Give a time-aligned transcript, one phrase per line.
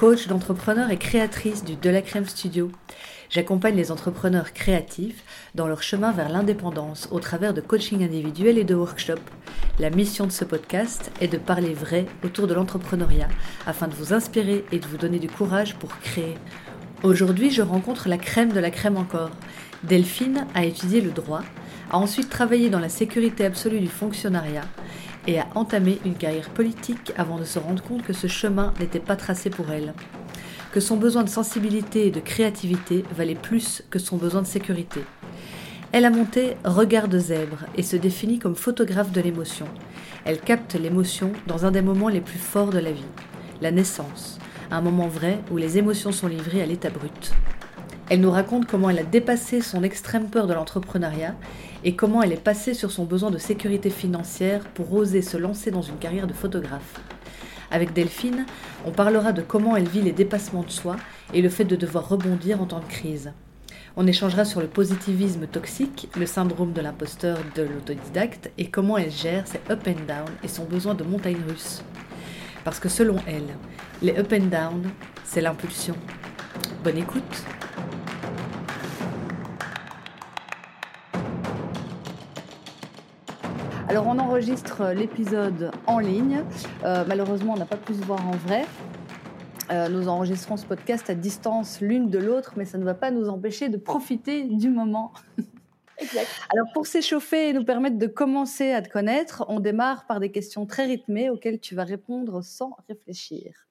[0.00, 2.72] coach d'entrepreneurs et créatrice du De la Crème Studio.
[3.28, 5.22] J'accompagne les entrepreneurs créatifs
[5.54, 9.20] dans leur chemin vers l'indépendance au travers de coaching individuel et de workshops.
[9.78, 13.28] La mission de ce podcast est de parler vrai autour de l'entrepreneuriat
[13.66, 16.38] afin de vous inspirer et de vous donner du courage pour créer.
[17.02, 19.32] Aujourd'hui, je rencontre la crème de la crème encore.
[19.82, 21.42] Delphine a étudié le droit,
[21.90, 24.64] a ensuite travaillé dans la sécurité absolue du fonctionnariat
[25.30, 28.98] et a entamé une carrière politique avant de se rendre compte que ce chemin n'était
[28.98, 29.94] pas tracé pour elle,
[30.72, 35.02] que son besoin de sensibilité et de créativité valait plus que son besoin de sécurité.
[35.92, 39.66] Elle a monté Regard de zèbre et se définit comme photographe de l'émotion.
[40.24, 43.04] Elle capte l'émotion dans un des moments les plus forts de la vie,
[43.60, 44.38] la naissance,
[44.72, 47.32] un moment vrai où les émotions sont livrées à l'état brut.
[48.10, 51.36] Elle nous raconte comment elle a dépassé son extrême peur de l'entrepreneuriat
[51.84, 55.70] et comment elle est passée sur son besoin de sécurité financière pour oser se lancer
[55.70, 57.00] dans une carrière de photographe.
[57.70, 58.46] Avec Delphine,
[58.84, 60.96] on parlera de comment elle vit les dépassements de soi
[61.32, 63.32] et le fait de devoir rebondir en temps de crise.
[63.96, 69.12] On échangera sur le positivisme toxique, le syndrome de l'imposteur de l'autodidacte et comment elle
[69.12, 71.84] gère ses up and down et son besoin de montagne russe.
[72.64, 73.54] Parce que selon elle,
[74.02, 74.82] les up and down,
[75.24, 75.94] c'est l'impulsion.
[76.82, 77.44] Bonne écoute
[83.90, 86.44] Alors on enregistre l'épisode en ligne.
[86.84, 88.64] Euh, malheureusement, on n'a pas pu se voir en vrai.
[89.72, 93.10] Euh, nous enregistrons ce podcast à distance l'une de l'autre, mais ça ne va pas
[93.10, 95.12] nous empêcher de profiter du moment.
[95.98, 96.28] Exact.
[96.50, 100.30] Alors pour s'échauffer et nous permettre de commencer à te connaître, on démarre par des
[100.30, 103.66] questions très rythmées auxquelles tu vas répondre sans réfléchir.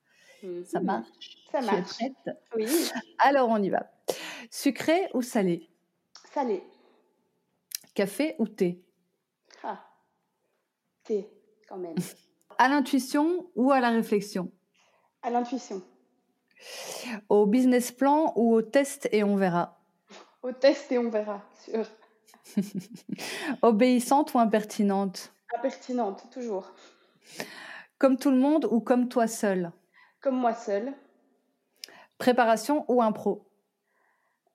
[0.65, 0.85] Ça mhm.
[0.85, 1.37] marche?
[1.49, 1.97] Ça marche.
[1.97, 2.37] Tu es prête?
[2.57, 2.67] Oui.
[3.19, 3.89] Alors on y va.
[4.51, 5.69] Sucré ou salé?
[6.33, 6.61] Salé.
[7.95, 8.83] Café ou thé?
[11.67, 11.95] Quand même.
[12.57, 14.51] À l'intuition ou à la réflexion?
[15.21, 15.81] À l'intuition.
[17.29, 19.79] Au business plan ou au test et on verra
[20.43, 21.85] Au test et on verra, sûr.
[23.61, 25.31] Obéissante ou impertinente?
[25.57, 26.71] Impertinente, toujours.
[27.97, 29.71] Comme tout le monde ou comme toi seul?
[30.21, 30.93] Comme moi seul.
[32.17, 33.45] Préparation ou impro?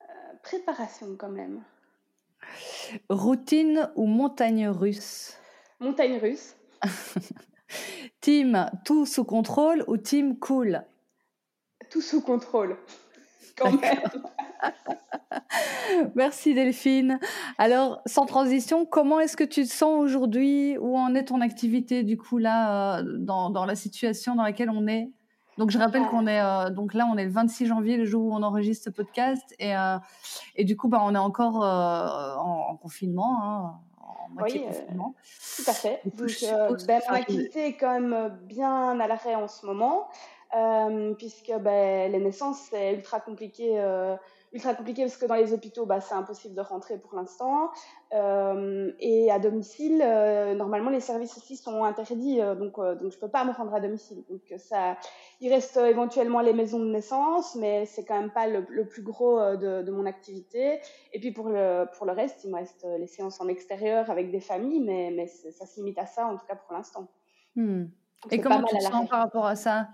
[0.01, 0.05] Euh,
[0.43, 1.63] Préparation quand même.
[3.09, 5.37] Routine ou montagne russe?
[5.79, 6.55] Montagne russe.
[8.21, 10.83] team tout sous contrôle ou team cool?
[11.89, 12.77] Tout sous contrôle.
[13.57, 13.99] Quand même.
[16.15, 17.19] Merci Delphine.
[17.57, 20.77] Alors, sans transition, comment est-ce que tu te sens aujourd'hui?
[20.77, 24.87] Où en est ton activité du coup là, euh, dans, la situation dans laquelle on
[24.87, 25.11] est?
[25.57, 28.25] Donc je rappelle qu'on est euh, donc là on est le 26 janvier le jour
[28.25, 29.97] où on enregistre ce podcast et, euh,
[30.57, 33.79] et du coup bah, on est encore en, confinement hein,
[34.41, 34.71] oui, euh,
[35.55, 36.01] tout à fait.
[36.05, 40.07] Donc, euh, ben, mon activité est quand même euh, bien à l'arrêt en ce moment,
[41.17, 43.81] puisque ben, les naissances, c'est ultra compliqué
[44.55, 47.71] ultra compliqué parce que dans les hôpitaux, bah, c'est impossible de rentrer pour l'instant.
[48.13, 53.17] Euh, et à domicile, euh, normalement, les services aussi sont interdits, euh, donc, donc je
[53.17, 54.23] peux pas me rendre à domicile.
[54.29, 54.97] Donc ça,
[55.41, 59.39] il reste éventuellement les maisons de naissance, mais c'est quand même pas le, plus gros
[59.57, 60.79] de, de, mon activité.
[61.11, 64.31] Et puis pour le, pour le reste, il me reste les séances en extérieur avec
[64.31, 67.07] des familles, mais, mais ça se limite à ça, en tout cas pour l'instant.
[67.55, 67.85] Hmm.
[68.31, 69.89] Et comment tu te sens par rapport à ça?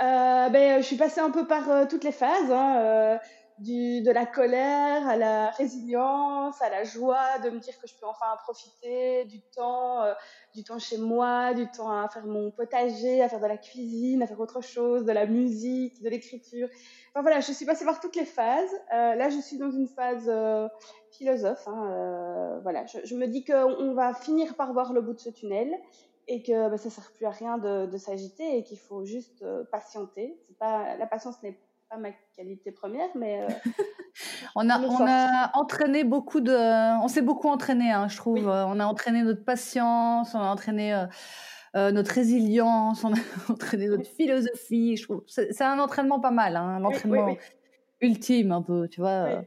[0.00, 2.50] Ben, je suis passée un peu par toutes les phases.
[2.50, 3.20] Hein,
[3.60, 8.06] de la colère à la résilience, à la joie de me dire que je peux
[8.06, 10.14] enfin profiter du temps, euh,
[10.54, 14.22] du temps chez moi, du temps à faire mon potager, à faire de la cuisine,
[14.22, 16.68] à faire autre chose, de la musique, de l'écriture.
[17.10, 18.72] Enfin voilà, je suis passée par toutes les phases.
[18.94, 20.66] Euh, là, je suis dans une phase euh,
[21.10, 21.68] philosophe.
[21.68, 25.70] Hein, voilà, je, me dis qu'on va finir par voir le bout de ce tunnel
[26.28, 30.38] et que bah, ça sert plus à rien de, s'agiter et qu'il faut juste patienter.
[30.58, 31.58] Pas la patience n'est
[31.90, 33.42] pas ma qualité première, mais.
[33.42, 33.48] Euh,
[34.54, 36.54] on, a, on a entraîné beaucoup de.
[37.02, 38.46] On s'est beaucoup entraîné, hein, je trouve.
[38.46, 40.94] On a entraîné notre patience, on a entraîné.
[40.94, 41.06] Euh,
[41.76, 44.96] euh, notre résilience, on a entraîné notre philosophie.
[44.96, 47.36] Je trouve c'est un entraînement pas mal, hein, l'entraînement
[48.00, 49.42] ultime un peu, tu vois.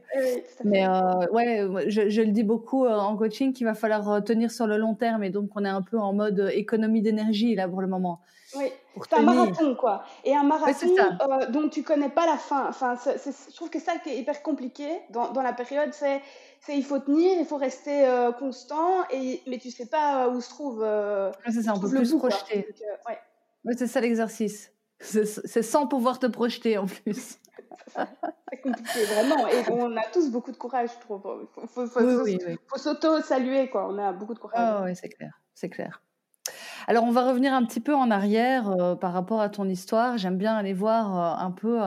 [0.64, 0.86] Mais
[1.32, 4.94] ouais, je, je, le dis beaucoup en coaching qu'il va falloir tenir sur le long
[4.94, 8.20] terme et donc on est un peu en mode économie d'énergie là pour le moment.
[8.56, 8.66] Oui,
[9.02, 10.04] c'est un marathon quoi.
[10.24, 12.68] Et un marathon euh, dont tu connais pas la fin.
[12.68, 16.20] Enfin, je trouve que ça qui est hyper compliqué dans, dans la période, c'est
[16.68, 20.48] il faut tenir, il faut rester euh, constant, et, mais tu sais pas où se
[20.48, 20.82] trouve.
[20.82, 22.68] Euh, c'est ça, on peut plus se projeter.
[23.08, 23.74] ouais.
[23.76, 24.70] c'est ça l'exercice.
[25.04, 27.38] C'est sans pouvoir te projeter en plus.
[27.96, 29.46] c'est compliqué, vraiment.
[29.48, 31.22] Et on a tous beaucoup de courage, je trouve.
[31.62, 32.00] Il faut, faut,
[32.66, 33.88] faut s'auto-saluer, quoi.
[33.88, 34.76] On a beaucoup de courage.
[34.80, 35.40] Oh, oui, c'est clair.
[35.54, 36.02] C'est clair.
[36.86, 40.18] Alors, on va revenir un petit peu en arrière euh, par rapport à ton histoire.
[40.18, 41.80] J'aime bien aller voir euh, un peu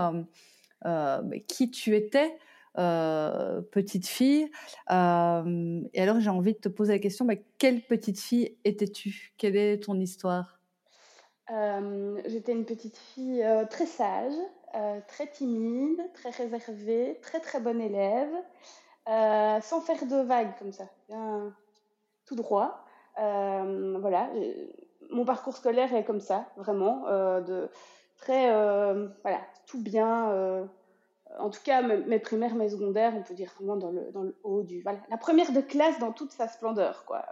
[0.86, 2.38] euh, qui tu étais,
[2.76, 4.50] petite fille.
[4.90, 4.92] et
[6.02, 9.34] alors, j'ai envie de te poser la question, bah, quelle petite fille étais-tu?
[9.38, 10.57] Quelle est ton histoire?
[12.26, 14.34] J'étais une petite fille très sage,
[15.08, 18.34] très timide, très réservée, très très bonne élève,
[19.06, 21.54] sans faire de vagues comme ça, bien
[22.26, 22.86] tout droit.
[23.16, 24.30] voilà,
[25.10, 27.70] mon parcours scolaire est comme ça, vraiment, euh, de
[28.18, 30.32] très, euh, voilà, tout bien.
[30.32, 30.66] Euh,
[31.40, 34.36] en tout cas, mes, primaires, mes secondaires, on peut dire vraiment dans le, dans le
[34.44, 37.26] haut du, voilà, la première de classe dans toute sa splendeur, quoi.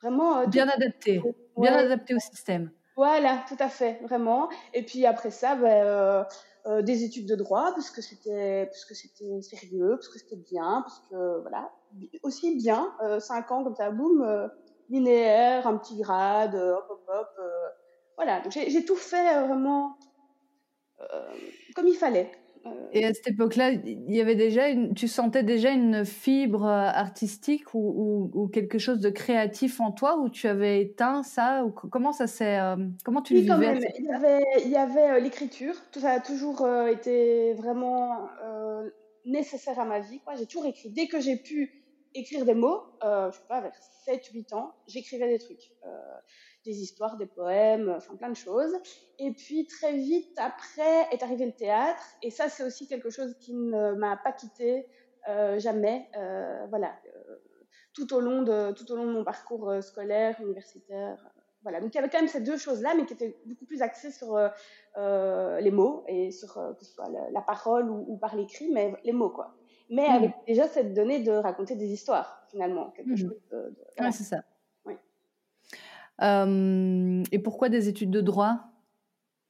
[0.00, 0.46] vraiment.
[0.46, 1.22] bien adapté,
[1.56, 2.70] bien adapté au système.
[3.00, 4.50] Voilà, tout à fait, vraiment.
[4.74, 6.26] Et puis après ça, ben,
[6.82, 10.82] des études de droit, parce que c'était, parce que c'était sérieux, parce que c'était bien,
[10.82, 11.70] parce que voilà,
[12.22, 14.50] aussi bien, cinq ans comme ça, boum
[14.90, 17.28] linéaire, un petit grade, euh, hop, hop, hop.
[17.38, 17.68] Euh,
[18.16, 19.96] voilà, donc j'ai tout fait euh, vraiment
[21.74, 22.30] comme il fallait.
[22.92, 27.72] Et à cette époque-là, il y avait déjà une, tu sentais déjà une fibre artistique
[27.74, 32.12] ou, ou, quelque chose de créatif en toi, ou tu avais éteint ça, ou comment
[32.12, 32.58] ça s'est,
[33.04, 35.74] comment tu le vivais Il y avait, il y avait l'écriture.
[35.92, 38.28] Tout ça a toujours été vraiment
[39.24, 40.20] nécessaire à ma vie.
[40.38, 40.90] J'ai toujours écrit.
[40.90, 41.80] Dès que j'ai pu
[42.14, 43.72] écrire des mots, euh, je sais pas, vers
[44.06, 45.88] 7-8 ans, j'écrivais des trucs, euh,
[46.64, 48.72] des histoires, des poèmes, enfin plein de choses.
[49.18, 53.34] Et puis très vite après est arrivé le théâtre, et ça c'est aussi quelque chose
[53.40, 54.86] qui ne m'a pas quitté
[55.28, 57.36] euh, jamais, euh, voilà, euh,
[57.94, 61.16] tout au long de tout au long de mon parcours scolaire, universitaire.
[61.62, 63.82] Voilà, donc il y avait quand même ces deux choses-là, mais qui étaient beaucoup plus
[63.82, 64.38] axées sur
[64.96, 69.12] les mots et sur que ce soit la, parole ou, ou par l'écrit, mais les
[69.12, 69.54] mots quoi
[69.90, 70.12] mais mmh.
[70.12, 72.90] avec déjà cette donnée de raconter des histoires, finalement.
[72.92, 73.16] Quelque mmh.
[73.16, 73.74] chose de,
[74.12, 74.44] c'est ça.
[76.20, 77.24] Oui.
[77.32, 78.58] et pourquoi des études de droit?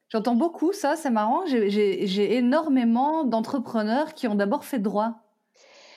[0.09, 1.43] J'entends beaucoup ça, c'est marrant.
[1.47, 5.15] J'ai énormément d'entrepreneurs qui ont d'abord fait droit.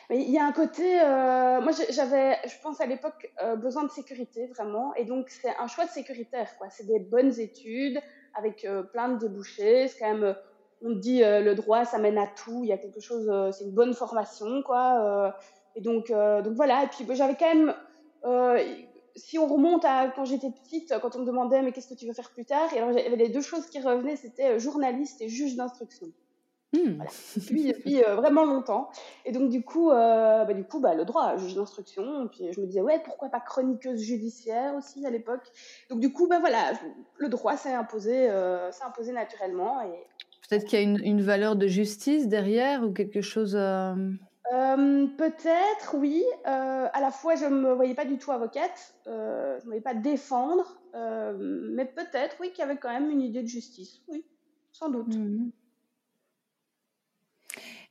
[0.10, 3.90] Il y a un côté, euh, moi j'avais, je pense à l'époque, euh, besoin de
[3.90, 6.68] sécurité vraiment, et donc c'est un choix sécuritaire, quoi.
[6.70, 8.00] C'est des bonnes études
[8.36, 9.88] avec euh, plein de débouchés.
[9.88, 10.36] C'est quand même
[10.84, 12.62] on dit euh, le droit, ça mène à tout.
[12.64, 15.00] Il y a quelque chose, euh, c'est une bonne formation, quoi.
[15.02, 15.32] Euh,
[15.76, 16.84] et donc, donc voilà.
[16.84, 17.74] Et puis j'avais quand même,
[19.16, 22.08] si on remonte à quand j'étais petite, quand on me demandait mais qu'est-ce que tu
[22.08, 24.60] veux faire plus tard, et alors il y avait les deux choses qui revenaient, c'était
[24.60, 26.08] journaliste et juge d'instruction.
[26.74, 26.96] Hmm.
[26.96, 27.12] Voilà.
[27.38, 28.90] Depuis, vraiment longtemps.
[29.26, 32.28] Et donc du coup, bah, du coup, bah, le droit, juge d'instruction.
[32.32, 35.44] Puis je me disais ouais, pourquoi pas chroniqueuse judiciaire aussi à l'époque?
[35.92, 36.72] Donc du coup, bah voilà,
[37.18, 38.28] le droit s'est imposé,
[38.72, 40.04] s'est imposé naturellement et
[40.50, 43.58] Peut-être qu'il y a une, valeur de justice derrière ou quelque chose.
[44.52, 46.24] Euh, euh, peut-être, oui.
[46.46, 49.66] Euh, à la fois, je ne me voyais pas du tout avocate, je ne me
[49.66, 54.02] voyais pas défendre, mais peut-être, oui, qu'il y avait quand même une idée de justice,
[54.08, 54.26] oui,
[54.72, 55.16] sans doute.
[55.16, 55.52] Mhm.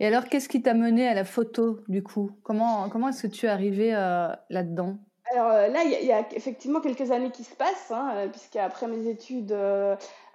[0.01, 2.33] Et alors, qu'est-ce qui t'a mené à la photo, du coup?
[2.43, 3.91] Comment, comment est-ce que tu es arrivé
[4.51, 4.99] là-dedans?
[5.33, 9.55] Alors là, il y, a effectivement quelques années qui se passent, hein, puisqu'après mes études,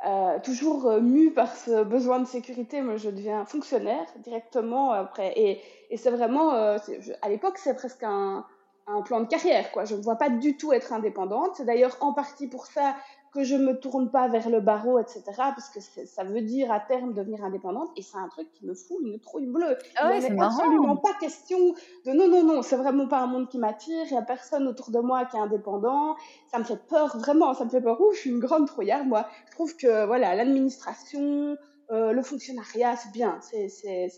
[0.06, 5.34] euh, toujours euh, mue par ce besoin de sécurité, je deviens fonctionnaire directement après.
[5.36, 6.78] Et, c'est vraiment, euh,
[7.24, 8.46] à l'époque, c'est presque un,
[8.86, 9.72] un, plan de carrière.
[9.72, 9.86] Quoi.
[9.86, 11.56] Je ne vois pas du tout être indépendante.
[11.56, 12.96] C'est d'ailleurs en partie pour ça
[13.38, 15.22] que je me tourne pas vers le barreau, etc.
[15.38, 17.90] Parce que ça veut dire à terme devenir indépendante.
[17.96, 19.78] Et c'est un truc qui me fout une trouille bleue.
[19.96, 21.58] Ah ouais, Il n'est absolument pas question
[22.06, 24.06] de non, non, non, c'est vraiment pas un monde qui m'attire.
[24.06, 26.16] Il n'y a personne autour de moi qui est indépendant.
[26.52, 27.54] Ça me fait peur, vraiment.
[27.54, 28.02] Ça me fait peur.
[28.02, 29.28] Ouh, je suis une grande trouillard, moi.
[29.46, 31.58] Je trouve que, voilà, l'administration,
[31.90, 34.10] euh, le fonctionnariat, c'est bien, c'est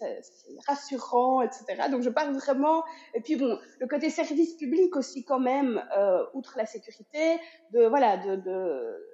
[0.68, 1.90] rassurant, etc.
[1.92, 2.84] Donc je parle vraiment.
[3.14, 7.38] Et puis bon, le côté service public aussi quand même, euh, outre la sécurité,
[7.72, 9.09] de voilà, de, de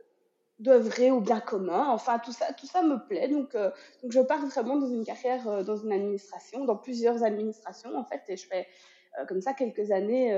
[0.59, 1.87] d'œuvrer au bien commun.
[1.89, 3.27] Enfin, tout ça, tout ça me plaît.
[3.27, 3.71] Donc, euh,
[4.01, 8.05] donc je pars vraiment dans une carrière, euh, dans une administration, dans plusieurs administrations en
[8.05, 8.67] fait, et je fais
[9.19, 10.31] euh, comme ça quelques années.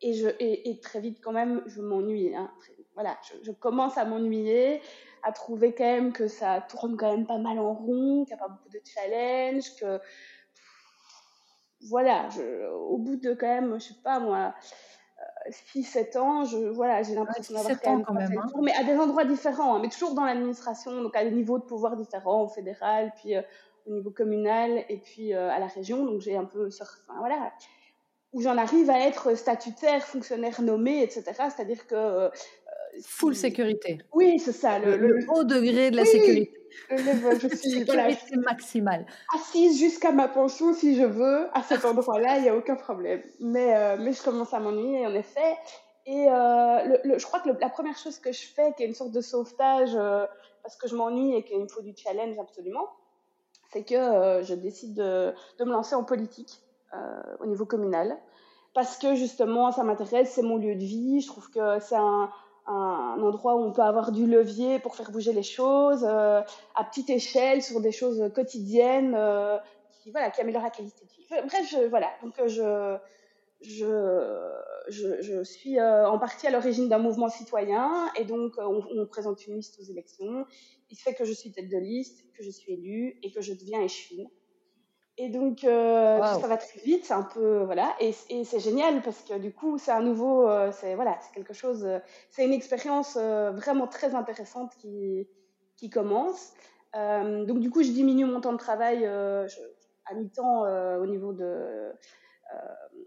[0.00, 2.34] et, je, et, très vite quand même, je m'ennuie.
[2.34, 2.50] Hein,
[2.94, 4.80] voilà, je, commence à m'ennuyer,
[5.22, 8.40] à trouver quand même que ça tourne quand même pas mal en rond, qu'il n'y
[8.40, 10.00] a pas beaucoup de challenge, que
[11.88, 12.28] voilà,
[12.74, 14.52] au bout de quand même, je sais pas moi,
[15.74, 18.60] 6-7 euh, ans, je, voilà, j'ai l'impression d'avoir quand même, quand même hein.
[18.62, 21.64] mais à des endroits différents, hein, mais toujours dans l'administration, donc à des niveaux de
[21.64, 23.42] pouvoir différents, au fédéral, puis euh,
[23.86, 27.52] au niveau communal, et puis euh, à la région, donc j'ai un peu, enfin, voilà,
[28.32, 31.24] où j'en arrive à être statutaire, fonctionnaire nommé, etc.
[31.54, 32.30] C'est-à-dire que
[33.04, 33.98] full sécurité.
[34.12, 34.78] Oui, c'est ça.
[34.78, 36.57] Le, haut degré de la sécurité.
[36.90, 39.06] Je suis sécurité maximale.
[39.34, 43.22] Assise jusqu'à ma pension si je veux, à cet endroit-là, il n'y a aucun problème.
[43.40, 45.56] Mais, euh, mais je commence à m'ennuyer, en effet.
[46.06, 48.94] Et euh, le, je crois que la première chose que je fais, qui est une
[48.94, 50.26] sorte de sauvetage, euh,
[50.62, 52.88] parce que je m'ennuie et qu'il me faut du challenge absolument,
[53.70, 56.62] c'est que je décide de, de, me lancer en politique
[57.40, 58.16] au niveau communal.
[58.72, 61.20] Parce que justement, ça m'intéresse, c'est mon lieu de vie.
[61.20, 62.30] Je trouve que c'est un,
[62.68, 66.42] un endroit où on peut avoir du levier pour faire bouger les choses euh,
[66.74, 69.56] à petite échelle sur des choses quotidiennes euh,
[69.90, 71.26] qui voilà qui améliorent la qualité de vie.
[71.28, 72.98] Bref, je, voilà donc euh, je
[73.60, 74.46] je,
[74.88, 79.44] je, je suis en partie à l'origine d'un mouvement citoyen et donc on, on, présente
[79.48, 80.46] une liste aux élections.
[80.90, 83.40] Il se fait que je suis tête de liste, que je suis élue et que
[83.40, 84.28] je deviens échevine.
[85.20, 89.02] Et donc, euh, ça va très vite, c'est un peu, voilà, et, et c'est génial
[89.02, 91.98] parce que du coup, c'est un nouveau, euh, c'est voilà, c'est quelque chose, euh,
[92.30, 95.26] c'est une expérience vraiment très intéressante qui,
[95.76, 96.52] qui commence.
[96.94, 100.62] donc, du coup, je diminue mon temps de travail à mi-temps
[101.00, 101.92] au niveau de,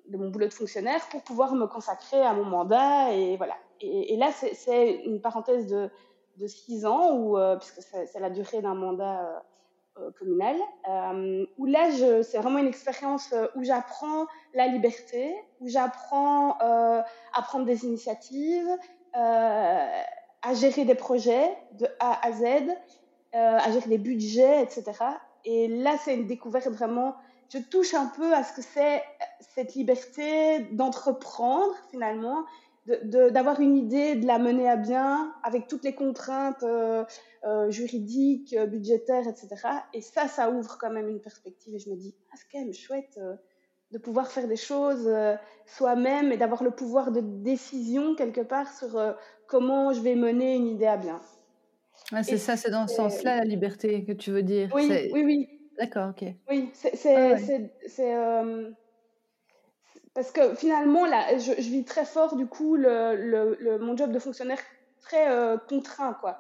[0.10, 3.56] de mon boulot de fonctionnaire pour pouvoir me consacrer à mon mandat, et voilà.
[3.80, 5.90] Et, et là, c'est une parenthèse de,
[6.36, 9.44] de six ans, où, puisque c'est la durée d'un mandat
[10.02, 10.58] euh, communale,
[10.90, 11.90] euh, où là,
[12.24, 18.70] c'est vraiment une expérience euh, où j'apprends la liberté, où j'apprends à prendre des initiatives,
[19.14, 22.44] à gérer des projets de A à Z,
[23.34, 24.84] à gérer des budgets, etc.
[25.46, 27.16] Et là, c'est une découverte vraiment.
[27.54, 29.04] Je touche un peu à ce que c'est
[29.56, 32.44] cette liberté d'entreprendre finalement
[32.86, 37.04] d'avoir une idée, de la mener à bien avec toutes les contraintes euh,
[37.46, 39.50] euh, juridiques, euh, budgétaires, etc.
[39.94, 41.76] Et ça, ça ouvre quand même une perspective.
[41.76, 43.20] Et je me dis, ah, c'est quand même chouette
[43.92, 45.10] de pouvoir faire des choses
[45.66, 49.16] soi-même et d'avoir le pouvoir de décision quelque part sur
[49.48, 51.22] comment je vais mener une idée à bien.
[52.12, 54.70] Ah, c'est ça, c'est dans ce sens-là la liberté que tu veux dire.
[54.74, 55.50] Oui, oui, oui.
[55.78, 56.26] D'accord, ok.
[56.50, 57.38] Oui, c'est ah
[60.14, 64.60] parce que finalement, là, je, vis très fort, du coup, mon job de fonctionnaire
[65.02, 66.40] très euh, contraint, quoi.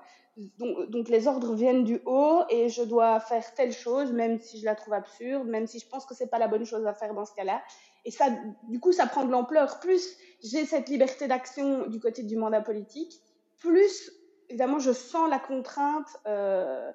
[0.58, 4.60] Donc, donc, les ordres viennent du haut et je dois faire telle chose, même si
[4.60, 6.94] je la trouve absurde, même si je pense que c'est pas la bonne chose à
[6.94, 7.62] faire dans ce cas-là.
[8.06, 8.28] Et ça,
[8.70, 9.80] du coup, ça prend de l'ampleur.
[9.80, 13.22] Plus j'ai cette liberté d'action du côté du mandat politique,
[13.60, 14.12] plus,
[14.50, 16.92] évidemment, je sens la contrainte euh,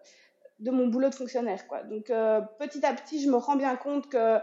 [0.59, 1.83] de mon boulot de fonctionnaire, quoi.
[1.83, 4.39] Donc, euh, petit à petit, je me rends bien compte que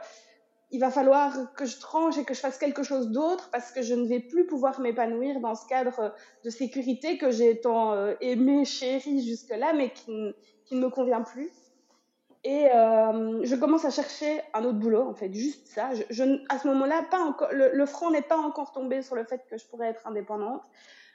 [0.74, 3.84] il va falloir que je tranche et que je fasse quelque chose d'autre parce que
[3.84, 8.15] je ne vais plus pouvoir m'épanouir dans ce cadre de sécurité que j'ai tant euh,
[8.22, 11.51] aimé, chéri jusque-là, mais qui, ne me convient plus.
[12.44, 15.92] Et euh, je commence à chercher un autre boulot, en fait, juste ça.
[16.50, 19.65] À ce moment-là, encore, le, front n'est pas encore tombé sur le fait que je
[19.68, 20.63] pourrais être indépendante.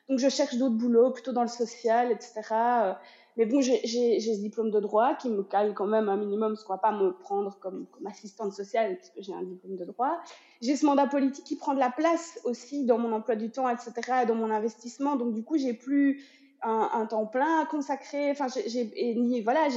[0.09, 2.95] Donc je cherche d'autres boulots, plutôt dans le social, etc.
[3.39, 6.65] Mais bon, j'ai ce diplôme de droit qui me cale quand même un minimum, ce
[6.65, 10.19] qu'on va pas me prendre comme, assistante sociale puisque j'ai un diplôme de droit.
[10.61, 13.69] J'ai ce mandat politique qui prend de la place aussi dans mon emploi du temps,
[13.69, 13.93] etc.,
[14.25, 15.15] et dans mon investissement.
[15.15, 16.21] Donc du coup, j'ai plus
[16.63, 18.33] un, temps plein à consacrer.
[18.33, 18.49] Enfin,
[19.45, 19.69] voilà,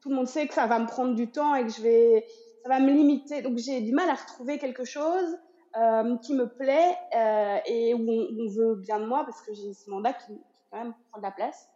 [0.00, 2.24] tout le monde sait que ça va me prendre du temps et que je vais,
[2.62, 3.42] ça va me limiter.
[3.42, 5.36] Donc j'ai du mal à retrouver quelque chose
[5.76, 9.74] euh, qui me plaît euh, et où on, veut bien de moi parce que j'ai
[9.74, 11.68] ce mandat qui, qui quand même prend de la place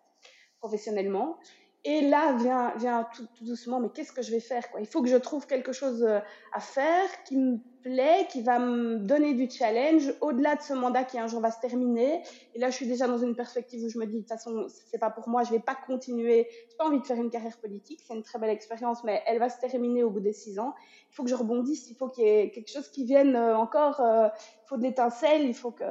[0.63, 1.39] professionnellement.
[1.85, 4.79] Et là vient, vient tout, doucement, mais qu'est-ce que je vais faire quoi?
[4.79, 6.21] Il faut que je trouve quelque chose euh,
[6.53, 11.03] à faire qui me plaît, qui va me donner du challenge au-delà de ce mandat
[11.03, 12.23] qui un jour va se terminer.
[12.55, 14.69] Et là, je suis déjà dans une perspective où je me dis de toute façon,
[14.69, 16.47] c'est pas pour moi, je vais pas continuer.
[16.71, 19.41] J'ai pas envie de faire une carrière politique, c'est une très belle expérience, mais elle
[19.41, 20.75] va se terminer au bout des six ans.
[21.11, 23.57] Il faut que je rebondisse, il faut qu'il y ait quelque chose qui vienne euh,
[23.57, 24.01] encore.
[24.01, 24.29] Euh,
[24.65, 25.85] il faut de l'étincelle, il faut que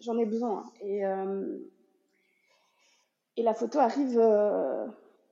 [0.00, 0.64] j'en ai besoin.
[0.80, 1.02] Et
[3.36, 4.86] et la photo arrive euh,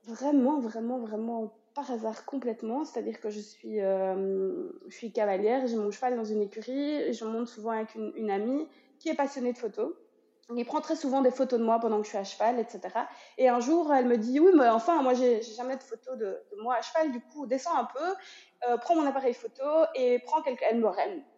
[0.05, 2.85] vraiment, vraiment, vraiment par hasard complètement.
[2.85, 7.25] C'est-à-dire que je suis, euh, je suis cavalière, j'ai mon cheval dans une écurie, je
[7.25, 8.67] monte souvent avec une, amie
[8.99, 9.93] qui est passionnée de photos.
[10.53, 12.81] Il prend très souvent des photos de moi pendant que je suis à cheval, etc.
[13.37, 16.25] Et un jour, elle me dit Oui, mais enfin, moi, j'ai jamais de photos de,
[16.25, 19.63] de, moi à cheval, du coup, descends un peu, euh, prends mon appareil photo
[19.95, 20.61] et prends quelques.
[20.69, 20.89] Elle me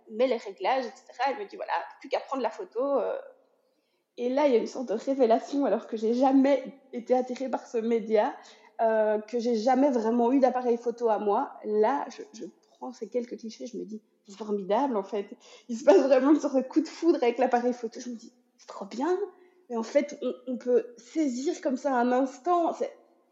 [0.09, 1.05] met les réglages, etc.
[1.27, 2.99] Elle me dit Voilà, plus qu'à prendre la photo.
[4.17, 7.49] Et là, il y a une sorte de révélation, alors que j'ai jamais été attirée
[7.49, 8.33] par ce média,
[8.81, 11.51] euh, que j'ai jamais vraiment eu d'appareil photo à moi.
[11.65, 12.45] Là, je,
[12.77, 15.27] prends ces quelques clichés, je me dis, c'est formidable en fait.
[15.69, 17.99] Il se passe vraiment une sorte de coup de foudre avec l'appareil photo.
[17.99, 19.17] Je me dis, c'est trop bien.
[19.69, 22.73] Mais en fait, on, peut saisir comme ça un instant.
[22.73, 22.91] C'est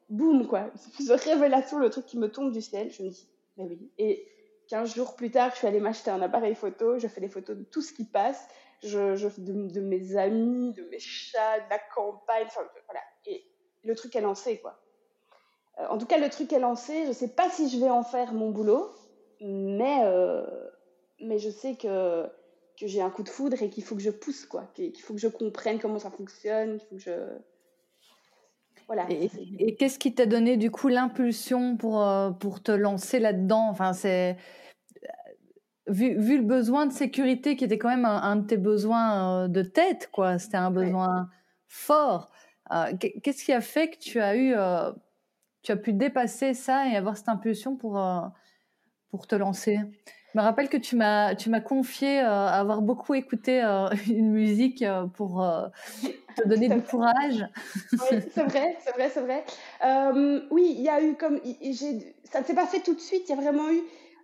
[0.09, 0.71] boum quoi.
[0.99, 2.91] Ce révélation, le truc qui me tombe du ciel.
[2.91, 3.91] Je me dis, mais oui.
[3.97, 4.27] Et
[4.69, 6.97] 15 jours plus tard, je suis allée m'acheter un appareil photo.
[6.97, 8.47] Je fais des photos de tout ce qui passe.
[8.83, 12.45] Je, de, mes amis, de mes chats, de la campagne.
[12.47, 13.01] Enfin, voilà.
[13.25, 13.43] Et
[13.83, 14.79] le truc est lancé quoi.
[15.79, 17.05] Euh, en tout cas, le truc est lancé.
[17.07, 18.91] Je sais pas si je vais en faire mon boulot,
[19.41, 20.45] mais euh,
[21.21, 22.25] mais je sais que,
[22.79, 24.65] que j'ai un coup de foudre et qu'il faut que je pousse, quoi.
[24.73, 27.27] Qu'il faut que je comprenne comment ça fonctionne, faut que.
[28.87, 29.05] Voilà.
[29.09, 33.69] Et, et qu'est-ce qui t'a donné du coup l'impulsion pour, euh, pour te lancer là-dedans?
[33.69, 34.35] Enfin, c'est.
[35.87, 39.43] Vu, vu, le besoin de sécurité qui était quand même un, un de tes besoins
[39.43, 41.27] euh, de tête, quoi, c'était un besoin ouais.
[41.67, 42.31] fort.
[42.71, 44.91] Euh, Qu'est-ce qui a fait que tu as eu, euh,
[45.61, 48.21] tu as pu dépasser ça et avoir cette impulsion pour, euh,
[49.11, 49.79] pour te lancer?
[50.33, 53.61] Je me rappelle que tu m'as tu m'as confié avoir beaucoup écouté
[54.07, 55.45] une musique pour
[56.35, 57.45] te donner du courage.
[57.91, 59.43] oui, c'est vrai, c'est vrai, c'est vrai.
[60.49, 61.39] oui, il y a eu comme
[62.23, 63.23] ça ne s'est pas fait tout de suite.
[63.27, 63.81] Il y a vraiment eu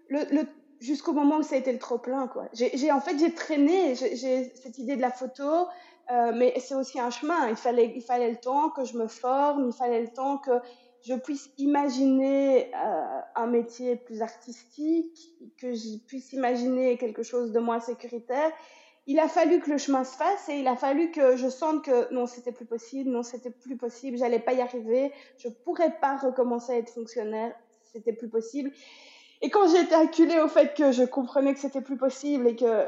[0.09, 0.47] le, le
[0.79, 2.47] jusqu'au moment où ça a été le trop plein quoi.
[2.53, 5.67] J'ai en fait j'ai traîné j'ai cette idée de la photo.
[6.09, 7.49] mais c'est aussi un chemin.
[7.49, 10.51] Il fallait, il fallait le temps que je me forme, il fallait le temps que
[11.01, 17.59] je puisse imaginer euh, un métier plus artistique, que je puisse imaginer quelque chose de
[17.59, 18.51] moins sécuritaire.
[19.07, 21.83] Il a fallu que le chemin se fasse et il a fallu que je sente
[21.83, 25.97] que non, c'était plus possible, non, c'était plus possible, j'allais pas y arriver, je pourrais
[25.99, 27.55] pas recommencer à être fonctionnaire,
[27.91, 28.71] c'était plus possible.
[29.41, 32.55] Et quand j'ai été acculée au fait que je comprenais que c'était plus possible et
[32.55, 32.85] que,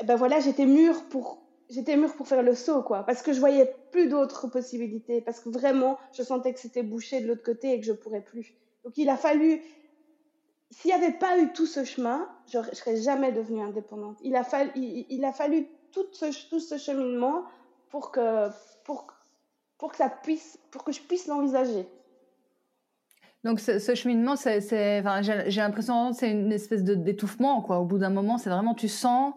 [0.00, 1.42] eh ben voilà, j'étais mûre pour
[1.72, 5.40] j'étais mûre pour faire le saut, quoi, parce que je voyais plus d'autres possibilités, parce
[5.40, 8.54] que vraiment, je sentais que c'était bouché de l'autre côté et que je pourrais plus.
[8.84, 9.62] Donc, il a fallu,
[10.70, 14.18] s'il n'y avait pas eu tout ce chemin, je ne serais jamais devenue indépendante.
[14.22, 17.44] Il a fallu, il a fallu tout ce, tout ce cheminement
[17.88, 18.48] pour que,
[18.84, 19.06] pour,
[19.78, 21.88] pour que ça puisse, pour que je puisse l'envisager.
[23.44, 27.80] Donc ce, ce cheminement, c'est, enfin, j'ai l'impression que c'est une espèce de d'étouffement, quoi.
[27.80, 29.34] Au bout d'un moment, c'est vraiment tu sens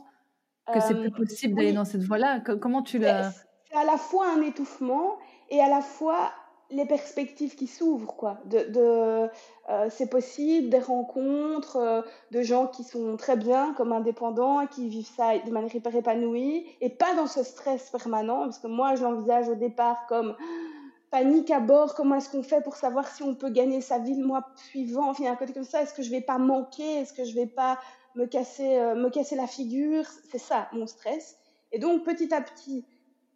[0.74, 2.40] que c'est plus euh, possible d'aller dans cette voie-là.
[2.40, 3.32] Comment tu l'as
[3.70, 5.18] C'est à la fois un étouffement
[5.50, 6.32] et à la fois
[6.72, 8.40] les perspectives qui s'ouvrent, quoi.
[8.46, 9.30] De, de
[9.70, 14.90] euh, c'est possible, des rencontres euh, de gens qui sont très bien comme indépendants, qui
[14.90, 18.96] vivent ça de manière hyper épanouie et pas dans ce stress permanent, parce que moi
[18.96, 20.36] je l'envisage au départ comme
[21.12, 24.16] panique à bord, comment est-ce qu'on fait pour savoir si on peut gagner sa vie
[24.16, 27.14] le mois suivant, enfin un côté comme ça, est-ce que je vais pas manquer, est-ce
[27.14, 27.80] que je vais pas
[28.16, 31.38] me casser, euh, me casser la figure, c'est ça mon stress.
[31.72, 32.86] Et donc petit à petit,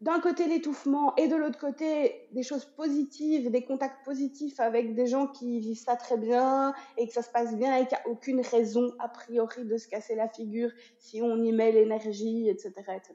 [0.02, 5.08] d'un côté l'étouffement et de l'autre côté des choses positives, des contacts positifs avec des
[5.08, 8.04] gens qui vivent ça très bien et que ça se passe bien et qu'il n'y
[8.04, 12.48] a aucune raison a priori de se casser la figure si on y met l'énergie,
[12.48, 13.14] etc., etc.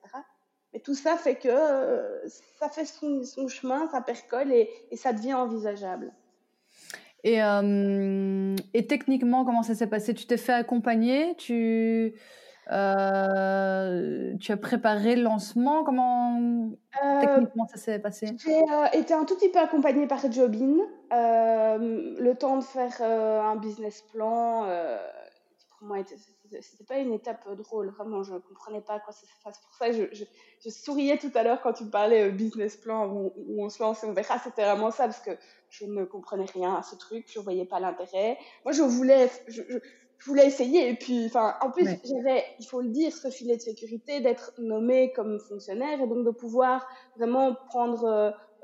[0.75, 4.97] Mais tout ça fait que euh, ça fait son, son, chemin, ça percole et, et
[4.97, 6.13] ça devient envisageable.
[7.23, 10.15] Et, euh, et techniquement, comment ça s'est passé?
[10.15, 11.37] Tu t'es fait accompagner?
[11.37, 12.15] Tu
[12.73, 15.85] euh, tu as préparé le lancement?
[15.85, 16.41] Comment
[17.21, 18.35] techniquement ça s'est passé?
[18.45, 20.79] J'ai été un tout petit peu accompagnée par Jobin.
[21.13, 24.67] Le temps de faire un business plan,
[25.85, 26.05] pour moi,
[26.61, 27.91] c'était pas une étape drôle.
[27.91, 29.59] Vraiment, je comprenais pas quoi ça se passe.
[29.59, 30.25] Pour ça, je, je,
[30.65, 34.03] je, souriais tout à l'heure quand tu parlais business plan où, où, on se lance
[34.03, 34.39] et on verra.
[34.39, 35.33] C'était vraiment ça parce que
[35.69, 37.27] je ne comprenais rien à ce truc.
[37.29, 38.39] Je voyais pas l'intérêt.
[38.65, 39.61] Moi, je voulais, je,
[40.25, 40.89] voulais essayer.
[40.89, 42.01] Et puis, enfin, en plus, ouais.
[42.03, 46.25] j'avais, il faut le dire, ce filet de sécurité d'être nommé comme fonctionnaire et donc
[46.25, 48.05] de pouvoir vraiment prendre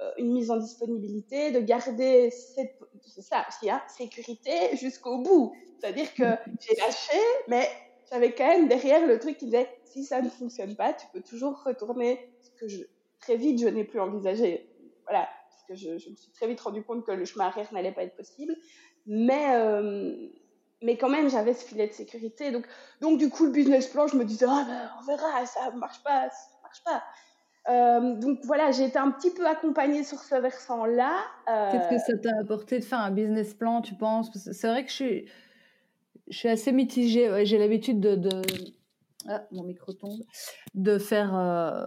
[0.01, 5.53] euh, une mise en disponibilité, de garder cette, c'est ça aussi, hein, sécurité jusqu'au bout.
[5.81, 6.25] C'est-à-dire que
[6.61, 7.69] j'ai lâché, mais
[8.11, 11.21] j'avais quand même derrière le truc qui disait si ça ne fonctionne pas, tu peux
[11.23, 12.19] toujours retourner.
[12.43, 12.87] Ce que
[13.21, 14.69] très vite, je n'ai plus envisagé.
[15.05, 17.93] Voilà, parce que je, me suis très vite rendu compte que le chemin arrière n'allait
[17.93, 18.55] pas être possible.
[19.07, 20.29] Mais, euh,
[20.83, 22.51] mais quand même, j'avais ce filet de sécurité.
[22.51, 22.67] Donc,
[23.01, 26.03] donc, du coup, le business plan, je me disais, ah ben, on verra, ça marche
[26.03, 27.03] pas, ça marche pas.
[27.69, 31.21] Euh, donc voilà, j'ai été un petit peu accompagnée sur ce versant-là.
[31.49, 31.73] Euh...
[31.73, 34.31] Qu'est-ce que ça t'a apporté de faire un business plan, tu penses?
[34.35, 35.29] C'est vrai que je suis,
[36.31, 37.45] je suis assez mitigée.
[37.45, 38.43] J'ai l'habitude de, de,
[39.29, 40.21] ah, mon micro tombe,
[40.75, 41.85] de faire, euh,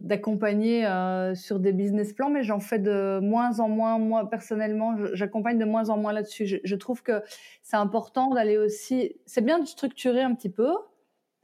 [0.00, 3.98] d'accompagner euh, sur des business plans, mais j'en fais de moins en moins.
[3.98, 6.46] Moi personnellement, j'accompagne de moins en moins là-dessus.
[6.46, 7.22] Je, je, trouve que
[7.62, 9.16] c'est important d'aller aussi.
[9.24, 10.70] C'est bien de structurer un petit peu,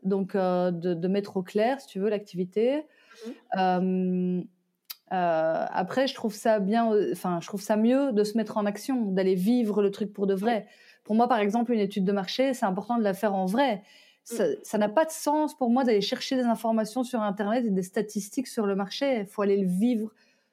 [0.02, 2.82] donc de, mettre au clair, si tu veux, l'activité.
[3.56, 4.46] Mhm.
[5.10, 9.06] après, je trouve ça bien, enfin, je trouve ça mieux de se mettre en action,
[9.06, 10.66] d'aller vivre le truc pour de vrai.
[11.04, 13.82] Pour moi, par exemple, une étude de marché, c'est important de la faire en vrai.
[14.24, 17.82] Ça n'a pas de sens pour moi d'aller chercher des informations sur Internet et des
[17.82, 19.20] statistiques sur le marché.
[19.20, 20.10] Il faut aller le vivre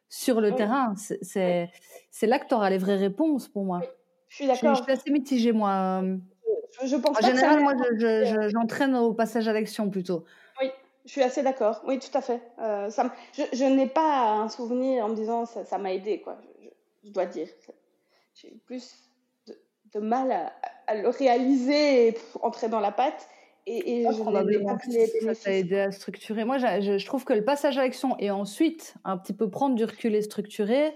[0.10, 0.94] sur le terrain.
[0.98, 3.82] C'est là que tu auras les vraies réponses pour moi.
[4.28, 4.76] Je suis d'accord.
[4.76, 6.04] Je, suis assez mitigée, moi.
[6.84, 7.74] Je, pense en général, moi,
[8.50, 10.26] j'entraîne au passage à l'action plutôt.
[10.62, 10.70] Oui,
[11.06, 11.82] je suis assez d'accord.
[11.86, 12.42] Oui, tout à fait.
[12.60, 16.38] Euh, ça, je, n'ai pas un souvenir en me disant ça m'a aidé, quoi.
[17.04, 17.48] Je, dois dire.
[18.36, 19.11] J'ai plus
[19.94, 20.32] de, mal
[20.88, 23.28] à, le réaliser et entrer dans la patte.
[23.68, 26.46] Et, je probablement que ça t'a aidé à structurer.
[26.46, 29.86] Moi, je, trouve que le passage à l'action et ensuite un petit peu prendre du
[29.86, 30.94] recul et structurer,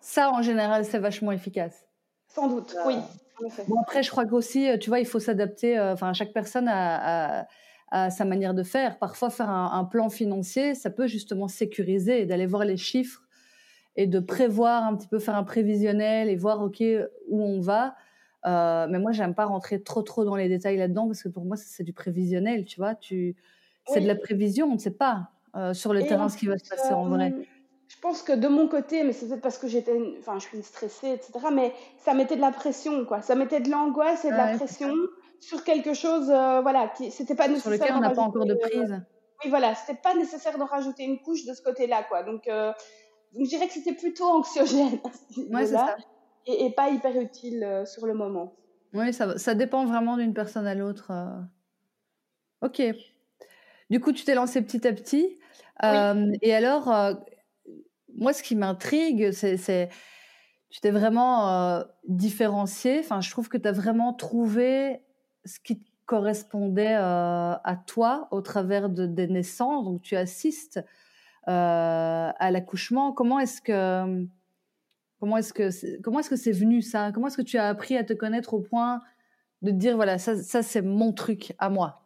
[0.00, 1.86] ça, en général, c'est vachement efficace.
[2.28, 2.96] Sans doute, oui.
[3.68, 5.78] Bon, après, je crois qu'aussi, tu vois, il faut s'adapter.
[5.78, 7.46] Euh, enfin, chaque personne a,
[8.10, 8.98] sa manière de faire.
[8.98, 13.22] Parfois, faire un, plan financier, ça peut justement sécuriser, d'aller voir les chiffres
[13.96, 16.82] et de prévoir un petit peu, faire un prévisionnel et voir, OK,
[17.28, 17.94] où on va.
[18.46, 21.44] Euh, mais moi, j'aime pas rentrer trop trop dans les détails là-dedans parce que pour
[21.44, 22.94] moi, c'est du prévisionnel, tu vois.
[22.94, 23.36] Tu,
[23.86, 26.58] c'est de la prévision, on ne sait pas euh, sur le terrain ce qui va
[26.58, 27.32] se passer en vrai.
[27.32, 27.42] Euh,
[27.88, 30.62] je pense que de mon côté, mais c'est peut-être parce que j'étais, enfin, je suis
[30.62, 31.32] stressée, etc.
[31.52, 33.22] Mais ça mettait de la pression, quoi.
[33.22, 34.94] Ça mettait de l'angoisse et de la pression
[35.40, 37.72] sur quelque chose, voilà, qui, c'était pas nécessaire.
[37.74, 39.02] Sur lequel on n'a pas encore de prise.
[39.44, 42.22] oui, voilà, c'était pas nécessaire d'en rajouter une couche de ce côté-là, quoi.
[42.22, 45.00] Donc, donc je dirais que c'était plutôt anxiogène.
[45.50, 45.96] Ouais, c'est ça
[46.46, 48.54] et, pas hyper utile euh, sur le moment.
[48.94, 51.10] Oui, ça, ça dépend vraiment d'une personne à l'autre.
[51.10, 51.40] Euh.
[52.66, 52.82] Ok.
[53.90, 55.38] Du coup, tu t'es lancé petit à petit.
[55.82, 56.94] Euh, et alors,
[58.14, 59.88] moi, ce qui m'intrigue, c'est
[60.70, 63.00] tu t'es vraiment différencié.
[63.00, 65.02] Enfin, je trouve que tu as vraiment trouvé
[65.44, 69.84] ce qui correspondait à toi au travers de, des naissances.
[69.84, 70.80] Donc, tu assistes
[71.46, 73.12] à l'accouchement.
[73.12, 74.26] Comment est-ce que
[75.22, 77.12] Comment est-ce que c'est, comment est-ce que c'est venu ça?
[77.14, 79.00] Comment est-ce que tu as appris à te connaître au point
[79.62, 82.02] de te dire voilà ça, c'est mon truc à moi?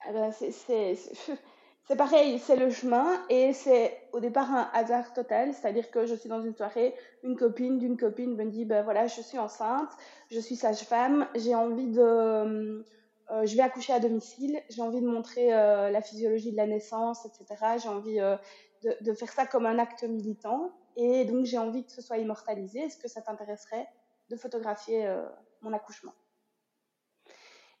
[0.00, 5.92] Ah ben, c'est, pareil, c'est le chemin et c'est au départ un hasard total, c'est-à-dire
[5.92, 9.20] que je suis dans une soirée, une copine d'une copine me dit ben voilà je
[9.20, 9.90] suis enceinte,
[10.32, 12.84] je suis sage-femme, j'ai envie de
[13.30, 16.66] euh, je vais accoucher à domicile, j'ai envie de montrer euh, la physiologie de la
[16.66, 17.78] naissance, etc.
[17.80, 18.36] J'ai envie euh,
[18.82, 20.72] de, faire ça comme un acte militant.
[20.96, 22.80] Et donc, j'ai envie que ce soit immortalisé.
[22.80, 23.86] Est-ce que ça t'intéresserait
[24.28, 25.24] de photographier euh,
[25.62, 26.14] mon accouchement?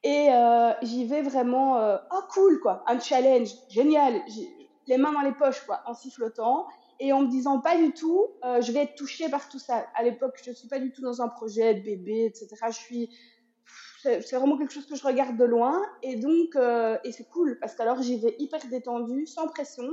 [0.02, 4.22] Et euh, j'y vais vraiment, euh, oh cool, quoi, un challenge, génial,
[4.86, 6.66] les mains dans les poches, quoi, en sifflotant.
[7.02, 9.86] Et en me disant pas du tout, je vais être touchée par tout ça.
[9.94, 12.56] À l'époque, je suis pas du tout dans un projet de bébé, etc.
[12.66, 13.10] Je suis,
[14.02, 15.80] c'est vraiment quelque chose que je regarde de loin.
[16.02, 16.58] Et donc,
[17.02, 19.88] et c'est cool parce qu'alors j'y vais hyper détendue, sans pression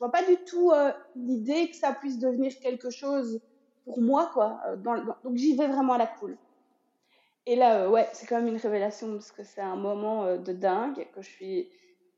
[0.00, 3.38] je vois pas du tout euh, l'idée que ça puisse devenir quelque chose
[3.84, 4.58] pour moi, quoi.
[4.66, 6.38] Euh, dans, donc j'y vais vraiment à la cool.
[7.44, 10.52] Et là, euh, ouais, c'est quand même une révélation parce que c'est un moment de
[10.54, 11.68] dingue que je suis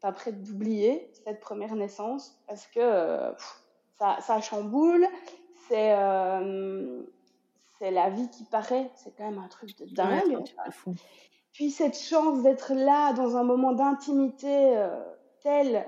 [0.01, 3.33] pas prête d'oublier cette première naissance parce que
[3.99, 5.05] ça, ça chamboule.
[5.69, 5.97] C'est
[7.79, 8.91] c'est la vie qui paraît.
[8.95, 10.45] C'est quand même un truc de dingue.
[11.53, 14.77] Puis cette chance d'être là dans un moment d'intimité
[15.43, 15.85] tel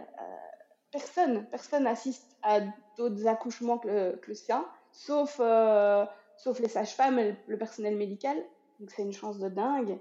[0.94, 2.60] personne, personne assiste à
[2.96, 8.36] d'autres accouchements que le, sien, sauf, euh, sauf les sages-femmes et le personnel médical.
[8.78, 9.98] Donc c'est une chance de dingue.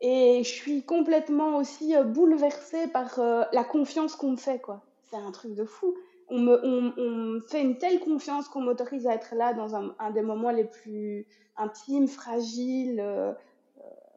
[0.00, 4.62] Et je suis complètement aussi euh, bouleversée par euh, la confiance qu'on me fait.
[5.10, 5.94] C'est un truc de fou.
[6.30, 10.22] On me, fait une telle confiance qu'on m'autorise à être là dans un, un, des
[10.22, 13.02] moments les plus intimes, fragiles,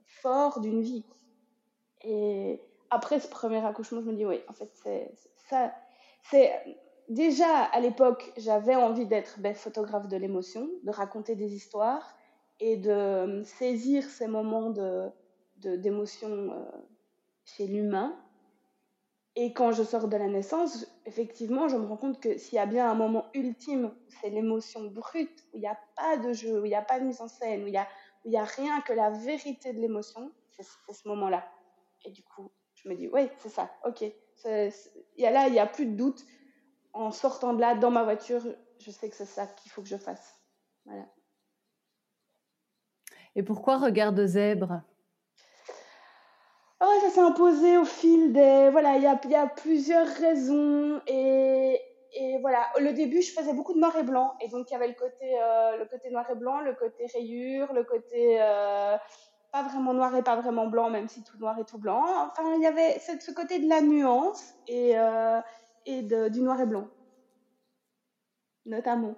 [0.05, 1.05] forts d'une vie.
[2.03, 5.11] Et après ce premier accouchement, je me dis, oui, en fait, c'est
[5.49, 5.73] ça,
[6.23, 6.51] c'est
[7.09, 12.15] déjà à l'époque, j'avais envie d'être ben, photographe de l'émotion, de raconter des histoires
[12.59, 15.09] et de euh, saisir ces moments de
[15.57, 16.65] d'émotion euh,
[17.45, 18.17] chez l'humain.
[19.35, 22.59] Et quand je sors de la naissance, effectivement, je me rends compte que s'il y
[22.59, 26.61] a bien un moment ultime, c'est l'émotion brute, où il n'y a pas de jeu,
[26.61, 27.71] où il n'y a pas de mise en scène, où il
[28.25, 31.45] n'y a, a rien que la vérité de l'émotion, c'est ce moment-là.
[32.03, 32.51] Et du coup,
[32.83, 34.03] je me dis, oui, c'est ça, ok,
[35.17, 36.25] y a là, il n'y a plus de doute.
[36.93, 38.41] En sortant de là, dans ma voiture,
[38.79, 40.41] je sais que c'est ça qu'il faut que je fasse.
[40.85, 41.05] Voilà.
[43.35, 44.81] Et pourquoi regard de zèbre?
[46.81, 48.69] Oh, Ça s'est imposé au fil des...
[48.71, 50.99] Voilà, il y a, y a, plusieurs raisons.
[51.07, 51.79] Et,
[52.13, 54.33] et, voilà, le début, je faisais beaucoup de noir et blanc.
[54.41, 57.05] Et donc, il y avait le côté, euh, le côté noir et blanc, le côté
[57.13, 58.41] rayure, le côté...
[58.41, 58.97] Euh,
[59.51, 62.03] pas vraiment noir et pas vraiment blanc, même si tout noir et tout blanc.
[62.29, 64.93] Enfin, il y avait ce, côté de la nuance et,
[65.85, 66.87] et de, du noir et blanc,
[68.65, 69.15] notamment.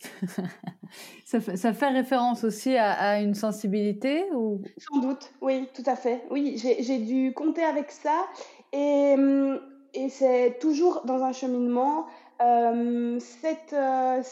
[1.24, 4.60] ça, fait, ça, fait, référence aussi à, une sensibilité ou?
[4.76, 6.24] Sans doute, oui, tout à fait.
[6.30, 8.26] Oui, j'ai dû compter avec ça
[8.72, 9.60] et, hum,
[9.94, 12.06] et c'est toujours dans un cheminement.
[12.42, 14.22] Euh, cette, euh,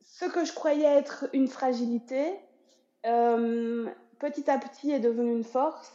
[0.00, 2.47] ce que je croyais être une fragilité, euh,
[3.02, 5.92] petit à petit est devenu une force.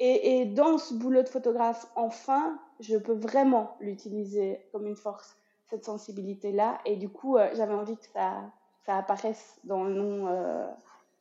[0.00, 5.36] Et, dans ce boulot de photographe, enfin, je peux vraiment l'utiliser comme une force
[5.70, 6.78] cette sensibilité-là.
[6.84, 8.52] Et du coup, euh, j'avais envie que ça,
[8.84, 10.66] ça apparaisse dans le nom, euh,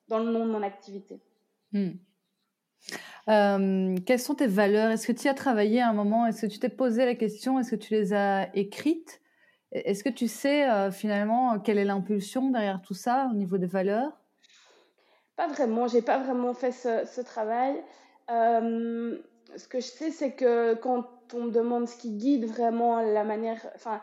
[0.10, 1.20] dans le nom de mon activité.
[1.72, 1.92] Hmm.
[3.30, 4.92] Euh, quelles sont tes valeurs?
[4.92, 6.26] Est-ce que tu as travaillé à un moment?
[6.26, 7.60] Est-ce que tu t'es posé la question?
[7.60, 9.22] Est-ce que tu les as écrites?
[9.72, 14.12] Est-ce que tu sais finalement quelle est l'impulsion derrière tout ça au niveau des valeurs?
[15.36, 15.88] Pas vraiment.
[15.88, 17.84] J'ai pas vraiment fait ce, travail.
[18.28, 23.24] ce que je sais, c'est que quand on me demande ce qui guide vraiment la
[23.24, 24.02] manière, enfin,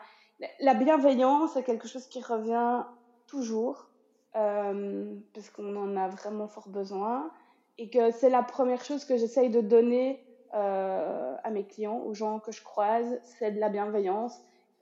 [0.59, 2.83] la bienveillance est quelque chose qui revient
[3.27, 3.89] toujours,
[4.35, 7.31] euh, parce qu'on en a vraiment fort besoin,
[7.77, 12.13] et que c'est la première chose que j'essaye de donner euh, à mes clients, aux
[12.13, 14.37] gens que je croise, c'est de la bienveillance,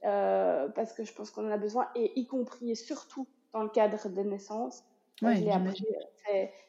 [0.06, 3.64] euh, parce que je pense qu'on en a besoin, et y compris et surtout dans
[3.64, 4.84] le cadre des naissances.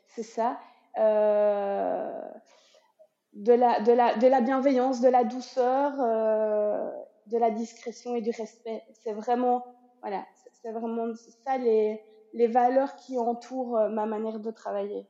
[0.07, 0.59] C'est ça.
[0.97, 1.03] de,
[3.53, 5.93] la, de, la, de la bienveillance, de la douceur
[7.31, 8.83] de la discrétion et du respect.
[8.93, 9.65] C'est vraiment,
[10.03, 10.25] voilà,
[10.63, 11.13] c'est vraiment
[11.45, 12.03] ça les,
[12.35, 15.07] les valeurs qui entourent euh, ma manière de travailler.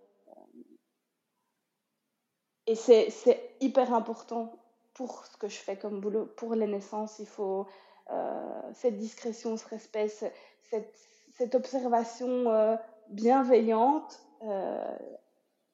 [2.66, 4.52] Et c'est hyper important
[4.94, 7.18] pour ce que je fais comme boulot, pour les naissances.
[7.18, 7.66] Il faut
[8.10, 10.94] euh, cette discrétion, ce respect, cette,
[11.32, 12.78] cette observation
[13.10, 14.20] euh, bienveillante.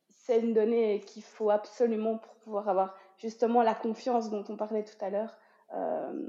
[0.08, 4.84] c'est une donnée qu'il faut absolument pour pouvoir avoir justement la confiance dont on parlait
[4.84, 5.36] tout à l'heure
[5.74, 6.28] euh,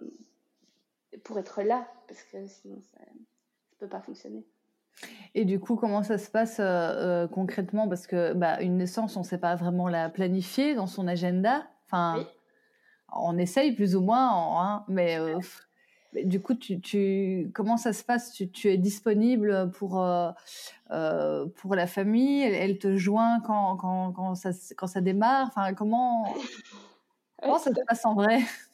[1.24, 4.46] pour être là, parce que sinon ça ne peut pas fonctionner.
[5.36, 7.88] Et du coup, comment ça se passe euh, euh, concrètement?
[7.88, 11.68] Parce que bah, une naissance, on ne sait pas vraiment la planifier dans son agenda.
[11.86, 12.26] Enfin,
[13.16, 15.18] on essaye plus ou moins, hein, mais,
[16.24, 18.32] du coup, tu, tu, comment ça se passe?
[18.32, 20.04] Tu, tu, es disponible pour
[20.90, 22.42] pour la famille?
[22.42, 25.48] Elle, te joint quand, quand, quand, ça, quand ça démarre?
[25.48, 26.26] Enfin, comment
[27.42, 28.40] comment ça se passe en vrai?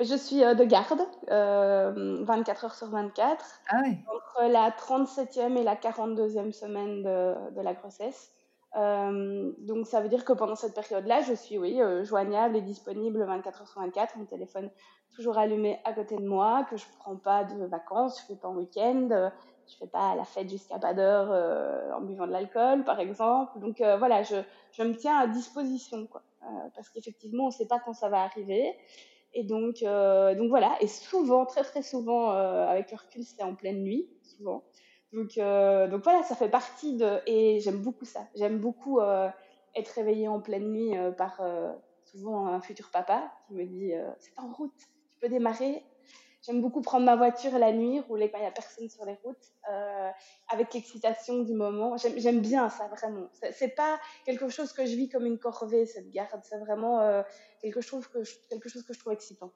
[0.00, 3.76] Je suis euh, de garde, 24 euh, heures sur 24, ah
[4.14, 8.32] entre la 37e et la 42e semaine de, de la grossesse.
[8.76, 13.24] Euh, donc ça veut dire que pendant cette période-là, je suis oui joignable et disponible
[13.24, 14.70] 24 heures sur 24, mon téléphone
[15.14, 18.48] toujours allumé à côté de moi, que je prends pas de vacances, je fais pas
[18.48, 19.30] en week-end,
[19.66, 23.58] je fais pas la fête jusqu'à pas d'heure en buvant de l'alcool par exemple.
[23.58, 26.22] Donc voilà, je, me tiens à disposition quoi,
[26.76, 28.76] parce qu'effectivement on sait pas quand ça va arriver.
[29.32, 30.76] Et donc, euh, donc voilà.
[30.80, 34.64] Et souvent, très très souvent, euh, avec le recul, c'était en pleine nuit, souvent.
[35.12, 37.20] Donc, euh, donc voilà, ça fait partie de.
[37.26, 38.28] Et j'aime beaucoup ça.
[38.34, 39.28] J'aime beaucoup euh,
[39.74, 41.42] être réveillée en pleine nuit euh, par
[42.04, 44.74] souvent un futur papa qui me dit c'est en route,
[45.10, 45.84] tu peux démarrer.
[46.42, 49.14] J'aime beaucoup prendre ma voiture la nuit, rouler quand il n'y a personne sur les
[49.22, 49.52] routes,
[50.48, 51.96] avec l'excitation du moment.
[51.98, 53.28] J'aime bien ça, vraiment.
[53.52, 56.40] C'est pas quelque chose que je vis comme une corvée, cette garde.
[56.42, 57.22] C'est vraiment
[57.60, 59.52] quelque, chose que je, quelque chose que je trouve excitant.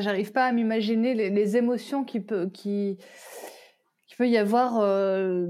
[0.00, 2.98] J'arrive pas à m'imaginer les, émotions qui, peut, qui,
[4.16, 5.46] peut y avoir, euh,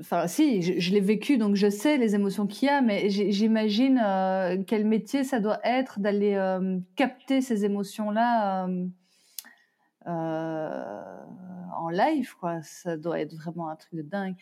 [0.00, 4.00] enfin si, je, l'ai vécu donc je sais les émotions qu'il y a, mais j'imagine
[4.02, 8.68] euh, quel métier ça doit être d'aller euh, capter ces émotions-là
[10.06, 12.62] en live, quoi.
[12.62, 14.34] Ça doit être vraiment un truc de dingue.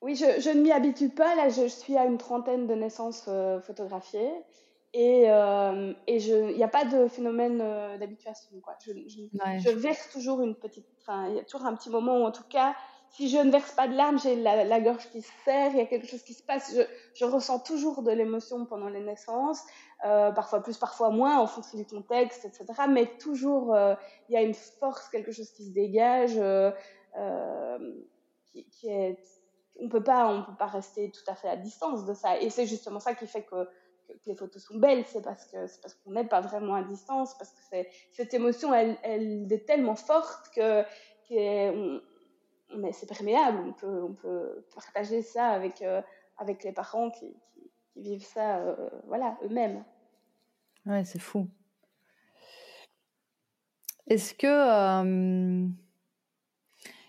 [0.00, 1.34] Oui, je ne m'y habitue pas.
[1.34, 3.28] Là, je, suis à une trentaine de naissances
[3.62, 4.32] photographiées.
[4.96, 8.60] Et, euh, et il n'y a pas de phénomène euh, d'habituation.
[8.62, 8.76] Quoi.
[8.86, 8.92] Je,
[9.58, 10.86] je, verse toujours une petite.
[11.08, 12.76] Il y a toujours un petit moment où, en tout cas,
[13.08, 15.78] si je ne verse pas de larmes, j'ai la, la, gorge qui se serre, il
[15.78, 16.72] y a quelque chose qui se passe.
[16.76, 16.82] Je,
[17.14, 19.64] je ressens toujours de l'émotion pendant les naissances,
[20.04, 22.64] euh, parfois plus, parfois moins, en fonction du contexte, etc.
[22.88, 23.76] Mais toujours,
[24.28, 26.40] il y a une force, quelque chose qui se dégage,
[28.44, 29.18] qui, qui est.
[29.80, 32.40] On peut pas, on peut pas rester tout à fait à distance de ça.
[32.40, 33.66] Et c'est justement ça qui fait que
[34.06, 36.82] que, les photos sont belles, c'est parce que c'est parce qu'on n'est pas vraiment à
[36.82, 37.76] distance, parce que
[38.12, 40.82] cette émotion, elle, est tellement forte que,
[41.30, 42.00] on,
[42.92, 46.02] c'est perméable, on peut, on peut partager ça avec euh,
[46.38, 47.34] avec les parents qui,
[47.96, 49.84] vivent ça, euh, voilà, eux-mêmes.
[50.84, 51.48] Ouais, c'est fou.
[54.08, 55.68] Est-ce que euh,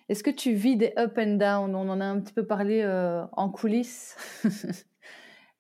[0.07, 1.75] Est-ce que tu vis des up and down?
[1.75, 2.85] On en a un petit peu parlé
[3.31, 4.15] en coulisses.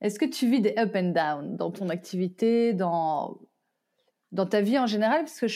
[0.01, 3.39] Est-ce que tu vis des up and down dans ton activité, dans,
[4.31, 5.21] dans ta vie en général?
[5.21, 5.47] Parce que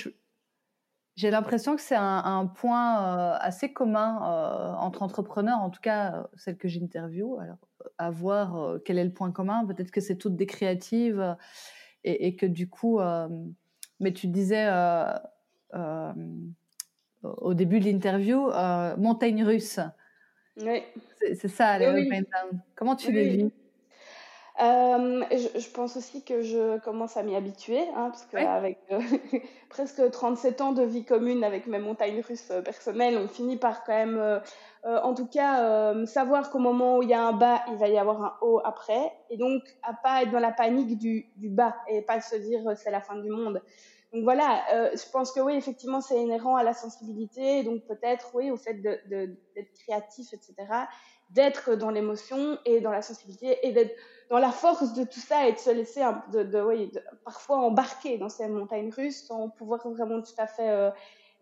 [1.15, 6.28] j'ai l'impression que c'est un, point euh, assez commun euh, entre entrepreneurs, en tout cas
[6.36, 7.39] celles que j'interviewe.
[7.39, 7.58] Alors,
[7.97, 9.65] à voir quel est le point commun.
[9.65, 11.36] Peut-être que c'est toutes des créatives
[12.04, 12.99] et, et que du coup,
[13.99, 14.69] mais tu disais
[17.23, 19.80] au début de l'interview, euh, montagne russe.
[20.58, 20.84] Oui.
[21.36, 22.10] C'est ça, les oui.
[22.10, 22.62] down.
[22.75, 23.52] Comment tu les vis?
[24.62, 29.00] Euh, je, pense aussi que je commence à m'y habituer, hein, parce qu'avec euh,
[29.69, 33.93] presque 37 ans de vie commune avec mes montagnes russes personnelles, on finit par quand
[33.93, 34.41] même,
[34.84, 37.98] en tout cas, savoir qu'au moment où il y a un bas, il va y
[37.98, 41.76] avoir un haut après, et donc à pas être dans la panique du, du bas
[41.88, 43.62] et pas se dire c'est la fin du monde.
[44.13, 48.32] Donc voilà, euh, je pense que oui, effectivement, c'est inhérent à la sensibilité, donc peut-être
[48.34, 49.38] oui au fait d'être de,
[49.84, 50.56] créatif, etc.,
[51.30, 53.95] d'être dans l'émotion et dans la sensibilité et d'être
[54.30, 56.92] dans la force de tout ça et de se laisser de, de, oui,
[57.26, 60.92] parfois embarquer dans ces montagnes russes sans pouvoir vraiment tout à fait euh,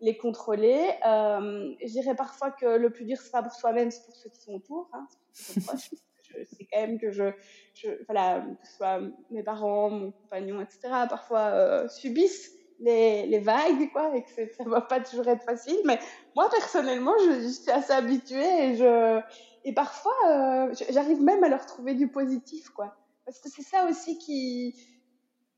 [0.00, 0.90] les contrôler.
[1.06, 4.30] Euh, je dirais parfois que le plus dur, c'est pas pour soi-même, c'est pour ceux
[4.30, 4.88] qui sont autour.
[4.94, 5.60] Hein, c'est
[6.72, 7.24] quand même que je,
[7.74, 13.40] je, voilà, que ce soit mes parents, mon compagnon, etc., parfois euh, subissent les, les
[13.40, 15.78] vagues, quoi, et que ça va pas toujours être facile.
[15.84, 15.98] Mais
[16.34, 19.20] moi, personnellement, je, je suis assez habituée et je,
[19.68, 22.96] et parfois, euh, j'arrive même à leur trouver du positif, quoi.
[23.26, 24.74] Parce que c'est ça aussi qui,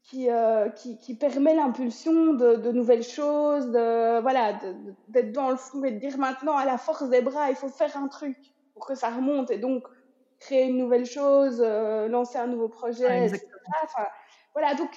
[0.03, 4.59] qui, euh, qui, qui, permet l'impulsion de, de, nouvelles choses, de, voilà,
[5.07, 7.68] d'être dans le fou et de dire maintenant, à la force des bras, il faut
[7.68, 8.37] faire un truc
[8.75, 9.87] pour que ça remonte et donc
[10.40, 13.46] créer une nouvelle chose, euh, lancer un nouveau projet, ah, etc.
[13.85, 14.09] Enfin,
[14.55, 14.90] voilà, donc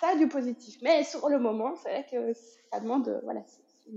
[0.00, 0.78] ça a du positif.
[0.80, 2.32] Mais sur le moment, c'est vrai que
[2.72, 3.42] ça demande voilà,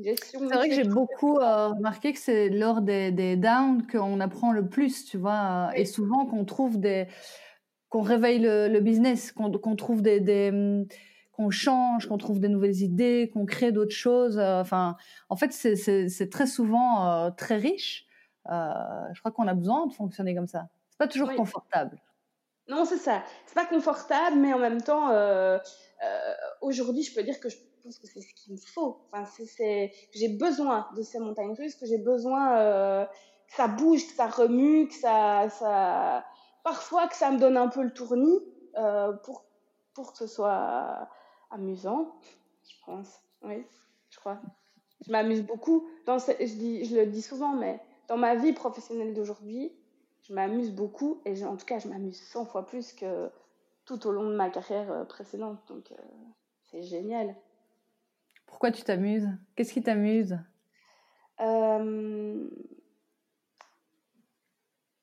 [0.03, 0.39] gestion.
[0.39, 4.51] C'est vrai que j'ai beaucoup euh, remarqué que c'est lors des, des downs qu'on apprend
[4.51, 7.07] le plus, tu vois, et souvent qu'on trouve des.
[7.89, 10.19] qu'on réveille le, business, qu'on trouve des.
[10.19, 10.85] des
[11.31, 14.37] qu'on change, qu'on trouve des nouvelles idées, qu'on crée d'autres choses.
[14.37, 14.97] Euh, enfin,
[15.29, 18.05] en fait, c'est très souvent euh, très riche.
[18.45, 20.67] je crois qu'on a besoin de fonctionner comme ça.
[20.89, 21.97] C'est pas toujours confortable.
[22.69, 23.23] Non, c'est ça.
[23.47, 25.57] C'est pas confortable, mais en même temps, euh,
[26.05, 28.99] euh, aujourd'hui, je peux dire que je pense que c'est ce qu'il me faut.
[29.11, 29.29] Enfin,
[30.13, 34.27] j'ai besoin de ces montagnes russes, que j'ai besoin euh, que ça bouge, que ça
[34.27, 36.25] remue, que ça,
[36.63, 38.39] parfois que ça me donne un peu le tournis
[38.77, 39.45] euh, pour
[39.93, 41.09] pour que ce soit
[41.51, 42.15] amusant.
[42.63, 43.21] Je pense.
[43.41, 43.65] Oui,
[44.09, 44.39] je crois.
[45.05, 45.87] Je m'amuse beaucoup.
[46.05, 49.71] Dans je je le dis souvent, mais dans ma vie professionnelle d'aujourd'hui,
[50.21, 53.29] je m'amuse beaucoup et en tout cas, je m'amuse 100 fois plus que
[53.85, 55.59] tout au long de ma carrière euh, précédente.
[55.67, 55.91] Donc,
[56.71, 57.35] c'est génial.
[58.49, 59.29] Pourquoi tu t'amuses?
[59.55, 60.37] Qu'est-ce qui t'amuse?
[61.39, 62.49] Euh,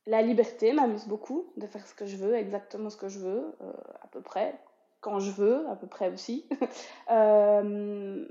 [0.06, 3.56] La liberté m'amuse beaucoup de faire ce que je veux, exactement ce que je veux,
[4.02, 4.60] à peu près,
[5.00, 6.46] quand je veux, à peu près aussi.
[7.08, 8.26] ce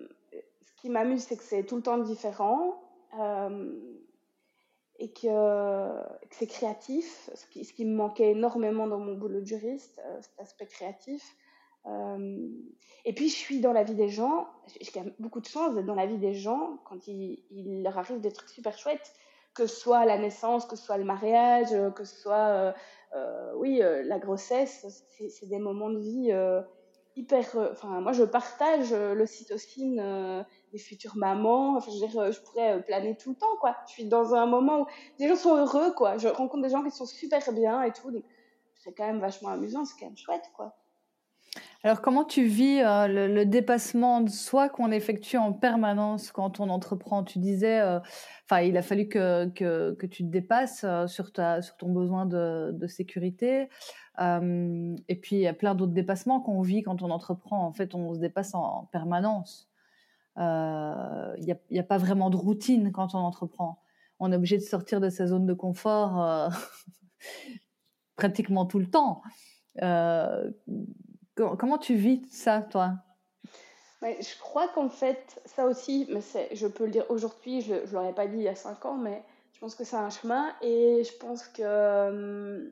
[0.78, 2.82] qui m'amuse, c'est que c'est tout le temps différent
[5.00, 5.92] et que,
[6.32, 11.24] c'est créatif, ce qui, me manquait énormément dans mon boulot juriste, euh, cet aspect créatif.
[11.88, 12.50] Euh,
[13.06, 14.48] et puis, je suis dans la vie des gens,
[14.82, 17.98] j'ai quand même beaucoup de chance d'être dans la vie des gens quand il, leur
[17.98, 19.14] arrive des trucs super chouettes,
[19.54, 22.74] que ce soit la naissance, que ce soit le mariage, que ce soit, euh,
[23.16, 26.32] euh oui, euh, la grossesse, c'est des moments de vie
[27.16, 27.46] hyper.
[27.72, 30.46] Enfin, moi, je partage l'ocytocine
[30.76, 31.80] des futures mamans.
[31.80, 33.78] Je veux euh, je pourrais euh, planer tout le temps, quoi.
[33.88, 34.86] Je suis dans un moment où
[35.20, 36.18] les gens sont heureux, quoi.
[36.18, 38.12] Je rencontre des gens qui sont super bien et tout.
[38.76, 40.76] c'est quand même vachement amusant, c'est quand même chouette, quoi.
[41.84, 46.70] Alors, comment tu vis euh, le, dépassement de soi qu'on effectue en permanence quand on
[46.70, 47.24] entreprend?
[47.24, 47.82] Tu disais,
[48.46, 52.72] enfin, il a fallu que, que, tu te dépasses sur, ta, sur ton besoin de,
[52.74, 53.70] de sécurité.
[54.20, 57.66] et puis, il y a plein d'autres dépassements qu'on vit quand on entreprend.
[57.66, 59.70] En fait, on se dépasse en permanence.
[60.38, 63.82] Il euh, n'y a, a, pas vraiment de routine quand on entreprend.
[64.20, 66.50] On est obligé de sortir de sa zone de confort euh,
[68.18, 69.22] pratiquement tout le temps.
[71.36, 72.94] Comment tu vis ça, toi?
[74.02, 76.22] Je crois qu'en fait, ça aussi, mais
[76.54, 78.96] je peux le dire aujourd'hui, je ne l'aurais pas dit il y a cinq ans,
[78.96, 82.72] mais je pense que c'est un chemin et je pense que hum,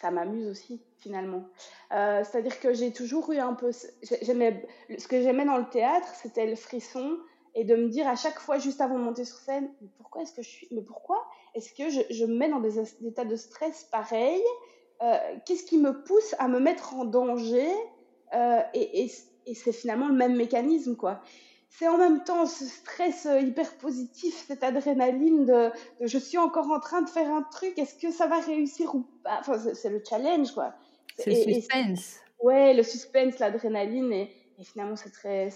[0.00, 1.44] ça m'amuse aussi finalement.
[1.92, 3.86] Euh, c'est-à-dire que j'ai toujours eu un peu, ce
[5.08, 7.18] que j'aimais dans le théâtre, c'était le frisson
[7.54, 10.22] et de me dire à chaque fois juste avant de monter sur scène, mais pourquoi
[10.22, 11.22] est-ce que je suis, mais pourquoi
[11.54, 14.42] est-ce que je, je, me mets dans des, états de stress pareils
[15.44, 17.68] Qu'est-ce qui me pousse à me mettre en danger
[18.34, 19.10] euh, Et, et,
[19.46, 21.20] et c'est finalement le même mécanisme quoi.
[21.72, 26.70] c'est en même temps ce stress euh, hyper positif, cette adrénaline de, je suis encore
[26.70, 29.38] en train de faire un truc, est-ce que ça va réussir ou pas?
[29.40, 30.74] Enfin, c'est le challenge, quoi.
[31.16, 32.16] C'est le suspense.
[32.42, 34.30] ouais, le suspense, l'adrénaline, et,
[34.64, 35.48] finalement, c'est très,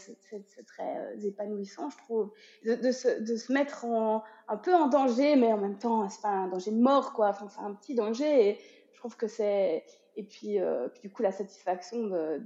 [0.66, 2.32] très euh, épanouissant, je trouve,
[2.64, 6.22] de, se, de, se, mettre en, un peu en danger, mais en même temps, c'est
[6.22, 7.28] pas un danger de mort, quoi.
[7.28, 8.58] Enfin, c'est un petit danger, et
[8.96, 9.84] je trouve que c'est.
[10.16, 12.40] Et puis, euh, du coup, la satisfaction de,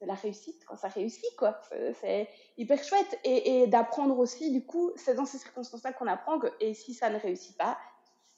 [0.00, 1.60] la réussite quand ça réussit, quoi.
[2.00, 2.28] C'est
[2.58, 3.20] hyper chouette.
[3.22, 7.08] Et, d'apprendre aussi, du coup, c'est dans ces circonstances-là qu'on apprend que, et si ça
[7.08, 7.78] ne réussit pas,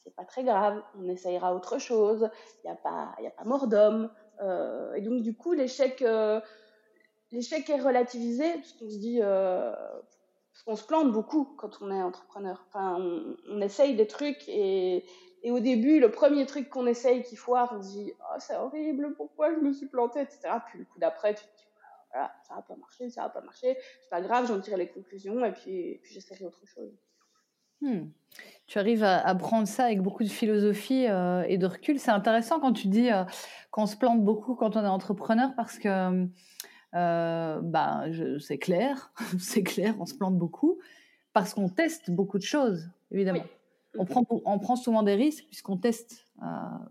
[0.02, 2.28] c'est pas très grave, on essayera autre chose,
[2.62, 4.12] il n'y a, pas, y a pas mort d'homme.
[4.42, 6.42] Euh, et donc, du coup, l'échec, euh,
[7.32, 9.20] l'échec est relativisé, parce qu'on se dit,
[10.66, 12.62] qu'on se plante beaucoup quand on est entrepreneur.
[12.68, 15.06] Enfin, on, on essaye des trucs et
[15.44, 18.56] et au début, le premier truc qu'on essaye qui foire, on se dit oh, c'est
[18.56, 20.40] horrible, pourquoi je me suis plantée, etc.
[20.66, 21.66] Puis le coup d'après, tu te dis
[22.10, 24.88] voilà, ça va pas marcher, ça va pas marcher, c'est pas grave, j'en tire les
[24.88, 26.96] conclusions et puis, puis j'essaierai autre chose.
[27.82, 28.06] Hmm.
[28.66, 31.98] Tu arrives à, prendre ça avec beaucoup de philosophie euh, et de recul.
[31.98, 33.24] C'est intéressant quand tu dis euh,
[33.70, 36.26] qu'on se plante beaucoup quand on est entrepreneur parce que
[36.94, 38.04] euh, bah,
[38.40, 40.78] c'est clair, c'est clair, on se plante beaucoup
[41.34, 43.44] parce qu'on teste beaucoup de choses, évidemment
[43.98, 46.46] on prend, on prend souvent des risques puisqu'on teste euh,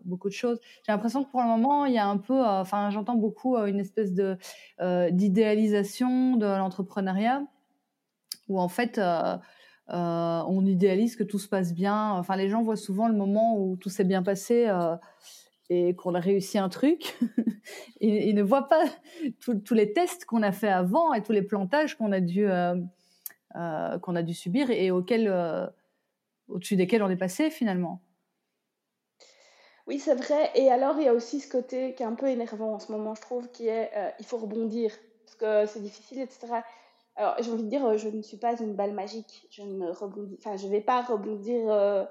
[0.06, 0.60] beaucoup de choses.
[0.86, 3.58] J'ai l'impression que pour le moment, il y a un peu, euh, enfin, j'entends beaucoup
[3.58, 4.38] euh, une espèce de
[5.12, 7.44] d'idéalisation de l'entrepreneuriat
[8.50, 9.00] où en fait,
[9.90, 12.12] on idéalise que tout se passe bien.
[12.12, 14.70] Enfin, les gens voient souvent le moment où tout s'est bien passé
[15.70, 17.18] et qu'on a réussi un truc.
[18.02, 18.84] ils, ne voient pas
[19.40, 22.48] tous les tests qu'on a fait avant et tous les plantages qu'on a dû
[23.54, 25.30] qu'on a dû subir et auxquels
[26.48, 28.02] au-dessus desquels on est passé finalement.
[29.86, 30.52] Oui, c'est vrai.
[30.56, 32.92] Et alors, il y a aussi ce côté qui est un peu énervant en ce
[32.92, 34.92] moment, je trouve, qui est euh, il faut rebondir
[35.26, 36.48] parce que c'est difficile, etc.
[37.16, 39.48] Alors, j'ai envie de dire, je ne suis pas une balle magique.
[39.52, 42.06] Je ne rebondis, enfin, je vais pas rebondir euh,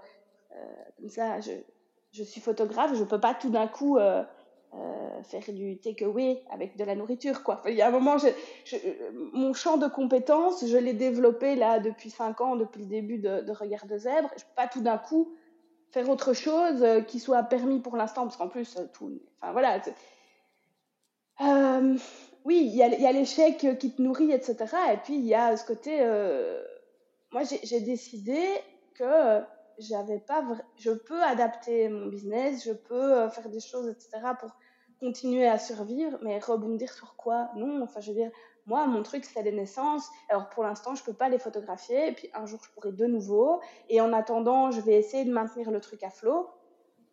[0.55, 0.57] euh,
[0.99, 1.41] comme ça.
[1.41, 1.53] Je,
[2.13, 3.99] je, suis photographe, je peux pas tout d'un coup
[4.75, 7.43] euh, faire du takeaway avec de la nourriture.
[7.43, 7.61] Quoi.
[7.67, 8.17] il y a un moment,
[9.35, 13.43] mon champ de compétences, je l'ai développé là depuis 5 ans, depuis le début de,
[13.43, 14.31] de Regard de Zèbre.
[14.35, 15.35] Je peux pas tout d'un coup
[15.91, 19.21] faire autre chose euh, qui soit permis pour l'instant, parce qu'en plus, euh, tout.
[19.43, 19.83] Enfin voilà.
[22.45, 24.57] Oui, il y a, l'échec qui te nourrit, etc.
[24.95, 26.01] Et puis il y a ce côté.
[27.31, 28.43] Moi, j'ai décidé
[28.95, 29.41] que
[29.79, 30.45] j'avais pas
[30.77, 34.33] je peux adapter mon business, je peux faire des choses, etc.
[34.41, 34.51] pour
[35.03, 37.51] continuer à survivre, mais rebondir sur quoi?
[37.57, 38.31] Non, enfin, je veux dire,
[38.67, 40.09] moi, mon truc, c'est les naissances.
[40.29, 43.61] Alors, pour l'instant, je peux pas les photographier, puis un jour, je pourrai de nouveau.
[43.89, 46.49] Et en attendant, je vais essayer de maintenir le truc à flot.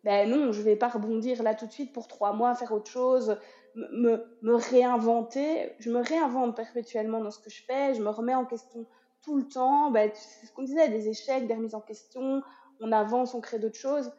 [0.04, 2.90] Ben non, je vais pas rebondir là tout de suite pour trois mois, faire autre
[2.90, 3.36] chose,
[3.74, 5.72] me, me réinventer.
[5.80, 8.86] Je me réinvente perpétuellement dans ce que je fais, je me remets en question
[9.22, 9.90] tout le temps.
[9.90, 12.40] Ben, c'est ce qu'on disait, des échecs, des remises en question,
[12.78, 14.10] on avance, on crée d'autres choses.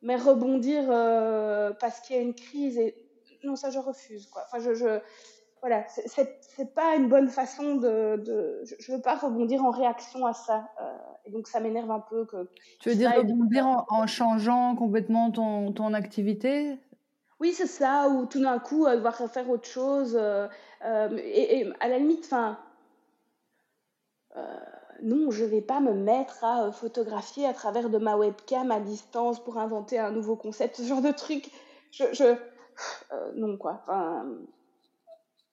[0.00, 3.05] Mais rebondir euh, parce qu'il y a une crise et
[3.44, 4.26] non, ça je refuse.
[4.26, 4.42] Quoi.
[4.46, 5.00] Enfin, je, je
[5.62, 8.16] voilà, c'est pas une bonne façon de.
[8.24, 10.68] de je ne veux pas rebondir en réaction à ça.
[10.80, 12.24] Euh, et donc ça m'énerve un peu.
[12.24, 16.78] Que tu veux dire rebondir en, changeant complètement ton, ton activité?
[17.40, 20.16] Oui, c'est ça, ou tout d'un coup, euh, devoir faire autre chose.
[20.20, 20.46] Euh,
[21.16, 22.58] et, et, à la limite, enfin.
[25.02, 28.78] non, je ne vais pas me mettre à photographier à travers de ma webcam à
[28.78, 31.50] distance pour inventer un nouveau concept, ce genre de truc.
[31.90, 32.36] Je, je,
[33.34, 33.84] non, quoi.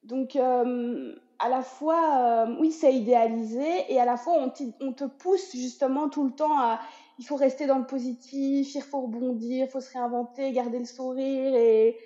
[0.04, 5.06] Donc, euh, à la fois, euh, oui, c'est idéalisé, et à la fois, on, te
[5.06, 6.80] pousse justement tout le temps à.
[7.20, 10.86] Il faut rester dans le positif, il faut rebondir, il faut se réinventer, garder le
[10.86, 11.98] sourire, et.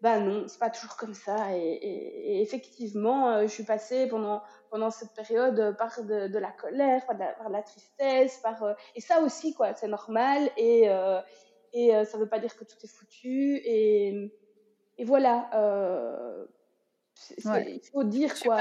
[0.00, 1.56] Ben non, c'est pas toujours comme ça.
[1.56, 7.52] Et, effectivement, je suis passée pendant, pendant cette période par de, la colère, par de
[7.52, 8.76] la, tristesse, par.
[8.94, 10.84] et ça aussi, quoi, c'est normal, et.
[11.72, 14.32] et ça veut pas dire que tout est foutu, et
[14.98, 16.44] et voilà, euh,
[17.36, 18.60] il faut dire quoi.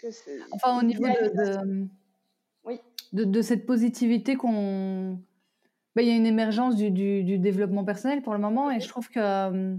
[0.00, 0.08] Que,
[0.52, 1.86] enfin, au niveau de,
[2.64, 2.80] oui.
[3.12, 5.20] de, cette positivité qu'on.
[5.94, 8.88] Bah, il y a une émergence du, du, développement personnel pour le moment, et je
[8.88, 9.20] trouve que.
[9.20, 9.76] Euh,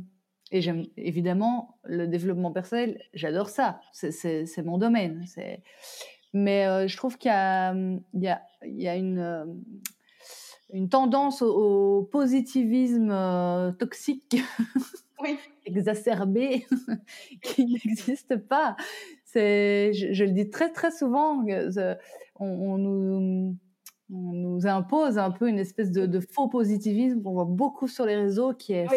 [0.51, 5.23] et j'aime évidemment le développement personnel, j'adore ça, c'est mon domaine.
[6.33, 9.61] Mais euh, je trouve qu'il y a, il y a, il y a une,
[10.71, 14.37] une tendance au positivisme toxique
[15.21, 15.37] oui.
[15.65, 16.65] exacerbé
[17.41, 18.75] qui n'existe pas.
[19.25, 21.45] C'est, je, le dis très très souvent,
[22.39, 23.55] on, nous,
[24.11, 28.15] on, nous, impose un peu une espèce de, faux positivisme qu'on voit beaucoup sur les
[28.15, 28.87] réseaux qui est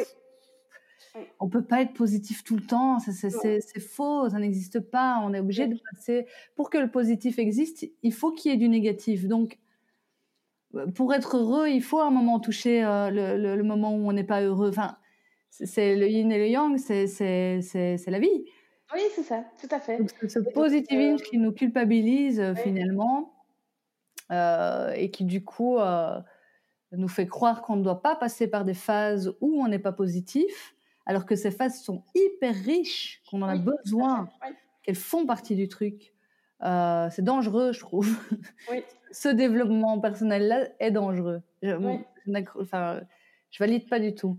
[1.39, 5.21] On peut pas être positif tout le temps, c'est faux, ça n'existe pas.
[5.23, 6.27] On est obligé de passer.
[6.57, 9.27] Pour que le positif existe, il faut qu'il y ait du négatif.
[9.27, 9.59] Donc,
[10.95, 14.25] pour être heureux, il faut à un moment toucher euh, le, moment où on n'est
[14.25, 14.71] pas heureux.
[14.71, 14.97] Enfin,
[15.53, 18.45] c'est le yin et le yang, c'est la vie.
[18.95, 19.99] Oui, c'est ça, tout à fait.
[20.29, 23.35] ce positivisme euh, qui nous culpabilise euh, finalement
[24.31, 25.77] et qui du coup
[26.93, 29.93] nous fait croire qu'on ne doit pas passer par des phases où on n'est pas
[29.93, 30.75] positif,
[31.05, 34.31] alors que ces phases sont hyper riches, qu'on en a besoin,
[34.83, 36.15] qu'elles font partie du truc.
[36.63, 38.09] c'est dangereux, je trouve.
[39.13, 41.43] Ce développement personnel-là est dangereux.
[41.61, 41.75] Je,
[42.59, 43.03] enfin,
[43.51, 44.39] je valide pas du tout.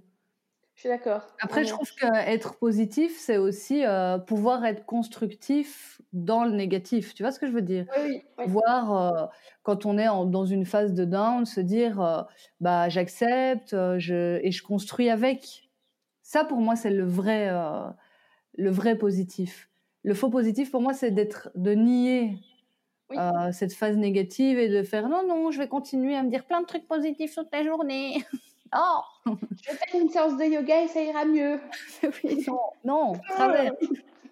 [0.75, 1.21] Je suis d'accord.
[1.39, 7.13] Après, je trouve qu'être positif, c'est aussi euh, pouvoir être constructif dans le négatif.
[7.13, 7.85] Tu vois ce que je veux dire?
[7.97, 8.45] Oui, oui.
[8.47, 9.25] Voir, euh,
[9.61, 12.21] quand on est dans une phase de down, se dire euh,
[12.59, 15.69] bah, j'accepte je, et je construis avec.
[16.23, 17.51] Ça, pour moi, c'est le vrai,
[18.57, 19.69] le vrai positif.
[20.03, 22.39] Le faux positif, pour moi, c'est d'être, de nier
[23.11, 26.45] euh, cette phase négative et de faire non, non, je vais continuer à me dire
[26.45, 28.23] plein de trucs positifs toute la journée.
[28.75, 31.59] oh Je vais faire une séance de yoga et ça ira mieux.
[32.23, 33.73] oui, non, non, travers.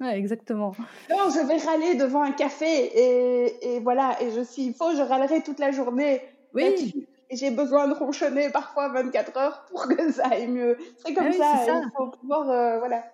[0.00, 0.74] ouais, exactement.
[1.10, 5.02] Non, je vais râler devant un café et, et voilà, et je suis faux, je
[5.02, 6.22] râlerai toute la journée.
[6.54, 7.06] Oui.
[7.30, 10.76] Et j'ai besoin de ronchonner parfois 24 heures pour que ça aille mieux.
[11.04, 13.04] C'est comme ça, ça, il faut pouvoir, euh, voilà,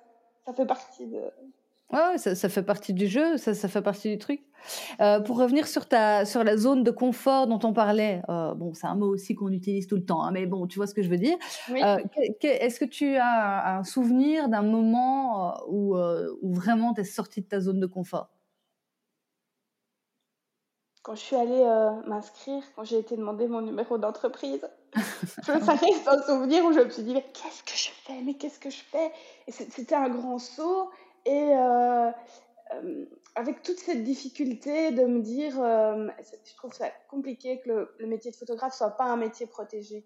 [0.45, 1.21] ça fait partie de,
[1.93, 4.43] Ouais, ça, ça, fait partie du jeu, ça, ça fait partie du truc.
[5.01, 8.75] Euh, pour revenir sur ta, sur la zone de confort dont on parlait, euh, bon,
[8.75, 10.95] c'est un mot aussi qu'on utilise tout le temps, hein, mais bon, tu vois ce
[10.95, 11.37] que je veux dire.
[11.71, 11.99] Euh,
[12.43, 17.47] Est-ce que tu as un souvenir d'un moment où, où vraiment tu es sorti de
[17.47, 18.31] ta zone de confort?
[21.03, 21.65] Quand je suis allée
[22.07, 26.81] m'inscrire, quand j'ai été demander mon numéro d'entreprise, je me reste un souvenir où je
[26.81, 28.21] me suis dit, mais qu'est-ce que je fais?
[28.23, 29.11] Mais qu'est-ce que je fais?
[29.47, 30.91] Et c'était un grand saut.
[31.27, 32.11] Et euh,
[32.75, 33.05] euh,
[33.35, 36.09] avec toute cette difficulté de me dire, euh,
[36.45, 40.05] je trouve ça compliqué que le, métier de photographe soit pas un métier protégé.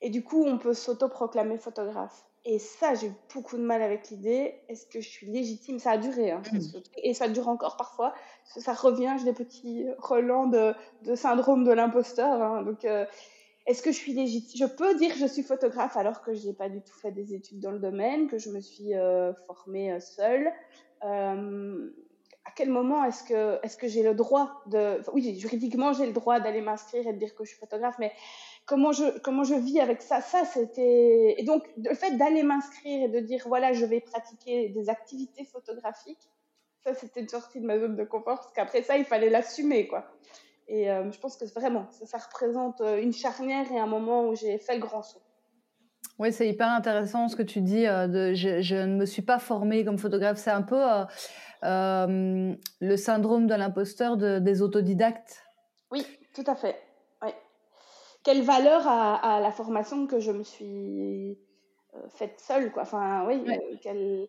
[0.00, 2.24] Et du coup, on peut s'autoproclamer photographe.
[2.44, 4.54] Et ça, j'ai beaucoup de mal avec l'idée.
[4.68, 5.80] Est-ce que je suis légitime?
[5.80, 6.58] Ça a duré, hein, mmh.
[7.02, 8.14] et ça dure encore parfois.
[8.44, 10.72] Ça revient, j'ai des petits relents de,
[11.02, 12.40] de syndrome de l'imposteur.
[12.40, 12.86] Hein, donc,
[13.68, 14.66] est-ce que je suis légitime?
[14.66, 17.12] Je peux dire que je suis photographe alors que je n'ai pas du tout fait
[17.12, 20.50] des études dans le domaine, que je me suis euh, formée euh, seule.
[21.04, 21.90] Euh,
[22.46, 25.02] à quel moment est-ce que, est-ce que j'ai le droit de...
[25.12, 28.10] oui, juridiquement, j'ai le droit d'aller m'inscrire et de dire que je suis photographe, mais
[28.64, 30.22] comment je, comment je vis avec ça?
[30.22, 31.34] Ça, c'était...
[31.36, 35.44] Et donc, le fait d'aller m'inscrire et de dire, voilà, je vais pratiquer des activités
[35.44, 36.30] photographiques,
[36.84, 39.86] ça, c'était une sortie de ma zone de confort, parce qu'après ça, il fallait l'assumer,
[39.86, 40.10] quoi.
[40.68, 44.36] Et euh, je pense que vraiment, ça, représente euh, une charnière et un moment où
[44.36, 45.22] j'ai fait le grand saut.
[46.18, 47.86] Oui, c'est hyper intéressant ce que tu dis.
[47.86, 50.36] Euh, de, je, ne me suis pas formée comme photographe.
[50.36, 50.82] C'est un peu
[51.62, 55.42] le syndrome de l'imposteur des autodidactes.
[55.90, 56.76] Oui, tout à fait.
[58.24, 61.38] Quelle valeur a, la formation que je me suis
[62.10, 62.82] faite seule quoi.
[62.82, 63.42] Enfin, oui,
[63.80, 64.28] quelle,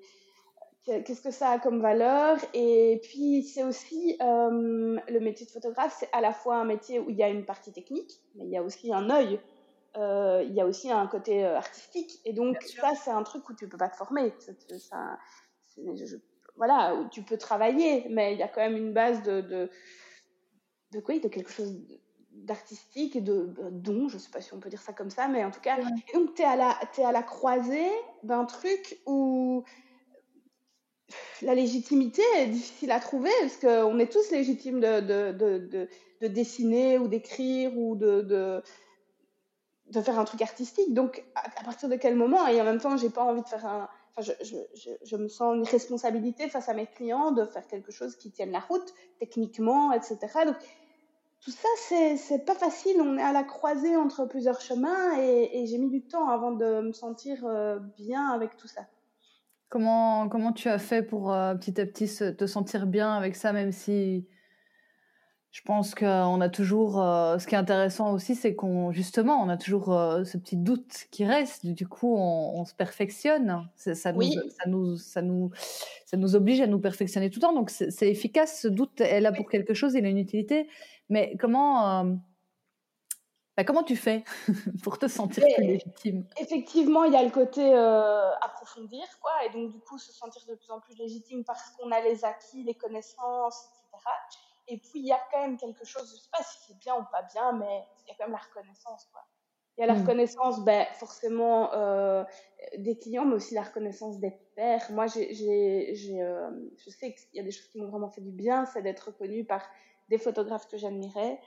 [1.05, 2.37] qu'est-ce que ça a comme valeur.
[2.53, 6.99] Et puis c'est aussi euh, le métier de photographe c'est à la fois un métier
[6.99, 9.39] où il y a une partie technique mais il y a aussi un œil.
[9.97, 12.19] Euh, il y a aussi un côté euh, artistique.
[12.25, 14.33] Et donc ça c'est un truc où tu peux pas te former.
[14.39, 15.17] Ça,
[16.55, 19.69] voilà où tu peux travailler mais il y a quand même une base de de,
[20.91, 21.17] de quoi?
[21.19, 21.79] De quelque chose
[22.31, 25.43] d'artistique et de, don, je sais pas si on peut dire ça comme ça, mais
[25.43, 25.77] en tout cas,
[26.13, 27.89] donc tu es, es à la croisée
[28.23, 29.65] d'un truc où
[31.41, 35.88] la légitimité est difficile à trouver parce qu'on est tous légitimes de, de, de,
[36.22, 38.62] de dessiner ou d'écrire ou de,
[39.93, 40.93] faire un truc artistique.
[40.93, 43.66] Donc, à, partir de quel moment Et en même temps, j'ai pas envie de faire
[43.66, 43.89] un.
[44.16, 47.91] Enfin, je, je, je, me sens une responsabilité face à mes clients de faire quelque
[47.91, 50.18] chose qui tienne la route, techniquement, etc.
[50.45, 50.57] Donc,
[51.41, 51.70] tout ça,
[52.18, 52.99] c'est pas facile.
[53.01, 56.51] On est à la croisée entre plusieurs chemins et, et j'ai mis du temps avant
[56.51, 58.82] de me sentir euh, bien avec tout ça.
[59.70, 63.53] Comment, comment tu as fait pour euh, petit à petit te sentir bien avec ça,
[63.53, 64.28] même si
[65.51, 67.01] je pense qu'on a toujours.
[67.01, 70.57] Euh, ce qui est intéressant aussi, c'est qu'on justement, on a toujours euh, ce petit
[70.57, 71.65] doute qui reste.
[71.65, 73.67] Du coup, on, se perfectionne.
[73.76, 75.51] Ça, nous, ça, nous, ça, nous,
[76.05, 77.53] ça nous oblige à nous perfectionner tout le temps.
[77.53, 78.61] Donc, c'est efficace.
[78.61, 79.95] Ce doute est là pour quelque chose.
[79.95, 80.67] Il a une utilité.
[81.09, 82.20] Mais comment
[83.60, 84.24] bah, comment tu fais
[84.84, 86.26] pour te sentir plus légitime?
[86.38, 90.41] Effectivement, il y a le côté euh, approfondir, quoi, et donc du coup se sentir
[90.47, 94.10] de plus en plus légitime parce qu'on a les acquis, les connaissances, etc.
[94.70, 96.95] Et puis il y a quand même quelque chose, je sais pas si c'est bien
[96.95, 99.26] ou pas bien, mais il y a quand même la reconnaissance, quoi.
[99.78, 100.03] Il y a la hmm.
[100.03, 102.24] reconnaissance, ben, forcément, euh,
[102.78, 104.86] des clients, mais aussi la reconnaissance des pairs.
[104.91, 108.22] Moi, j'ai, j'ai, euh, je sais qu'il y a des choses qui m'ont vraiment fait
[108.22, 109.62] du bien, c'est d'être reconnue par
[110.10, 111.39] des photographes que j'admirais,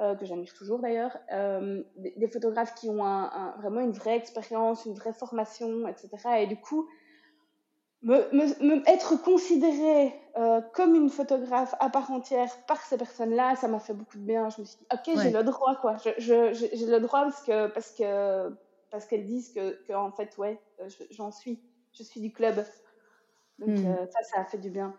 [0.00, 3.92] euh, que j'admire toujours d'ailleurs, euh, des, des, photographes qui ont un, un, vraiment une
[3.92, 6.08] vraie expérience, une vraie formation, etc.
[6.40, 6.88] Et du coup,
[8.02, 13.68] me, me, être considérée euh, comme une photographe à part entière par ces personnes-là, ça
[13.68, 14.50] m'a fait beaucoup de bien.
[14.50, 15.96] Je me suis dit, ok, j'ai le droit, quoi.
[16.18, 18.52] J'ai le droit parce que parce que
[18.90, 20.60] parce qu'elles disent que, que, en fait, ouais,
[21.12, 22.56] j'en suis, je suis du club.
[23.60, 23.94] Donc hmm.
[24.10, 24.92] ça, ça a fait du bien.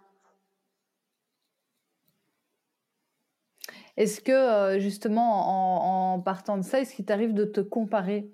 [3.97, 8.31] Est-ce que justement, en, en, partant de ça, est-ce qu'il t'arrive de te comparer?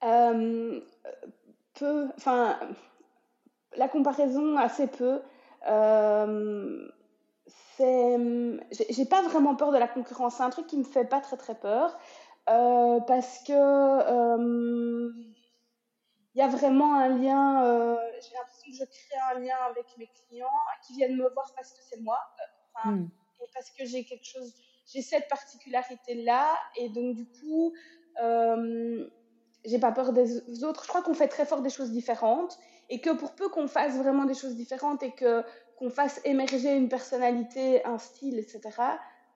[0.00, 0.82] Peu,
[2.16, 2.58] enfin,
[3.76, 5.20] la comparaison assez peu.
[5.68, 6.88] Euh,
[7.78, 10.36] j'ai pas vraiment peur de la concurrence.
[10.36, 11.96] C'est un truc qui me fait pas très très peur
[12.48, 15.12] euh, parce que il euh,
[16.34, 17.64] y a vraiment un lien.
[17.64, 20.48] Euh, j'ai l'impression que je crée un lien avec mes clients
[20.86, 22.18] qui viennent me voir parce que c'est moi,
[22.84, 23.06] hmm.
[23.40, 24.52] Et parce que j'ai quelque chose,
[24.86, 27.72] j'ai cette particularité là, et donc du coup
[29.64, 30.82] j'ai pas peur des autres.
[30.84, 32.58] Je crois qu'on fait très fort des choses différentes
[32.88, 35.44] et que pour peu qu'on fasse vraiment des choses différentes et que
[35.76, 38.60] qu'on fasse émerger une personnalité, un style, etc.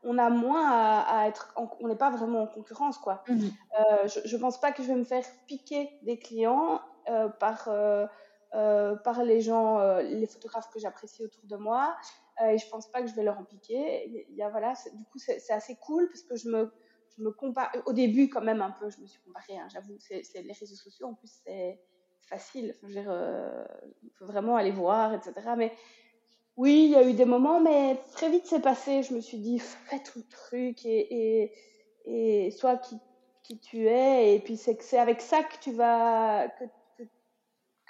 [0.03, 3.23] On a moins à, être, on n'est pas vraiment en concurrence, quoi.
[3.29, 3.53] Mhm.
[3.79, 7.69] Euh, je, je pense pas que je vais me faire piquer des clients euh, par
[8.55, 11.97] euh, par les gens, euh, les photographes que j'apprécie autour de moi.
[12.43, 14.27] Euh, et je pense pas que je vais leur en piquer.
[14.29, 16.73] Il y a voilà, du coup c'est assez cool parce que je me
[17.17, 17.73] je me compare.
[17.87, 19.97] Au début, quand même, un peu, je me suis comparée, hein, j'avoue.
[19.99, 21.81] C'est les réseaux sociaux, en plus, c'est
[22.23, 22.75] facile.
[22.83, 23.65] Je veux dire, euh,
[24.19, 25.33] faut vraiment aller voir, etc.
[25.57, 25.73] Mais
[26.57, 29.03] oui, il y a eu des moments, mais très vite, c'est passé.
[29.03, 32.97] Je me suis dit, fais tout le truc et, et, et sois qui,
[33.43, 34.35] qui tu es.
[34.35, 36.49] Et puis, c'est avec ça que tu vas,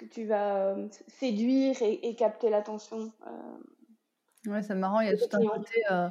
[0.05, 3.11] que, tu vas euh, séduire et, et capter l'attention.
[3.27, 4.99] Euh, ouais, c'est marrant.
[4.99, 6.09] Il y a tout un côté euh,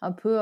[0.00, 0.38] un peu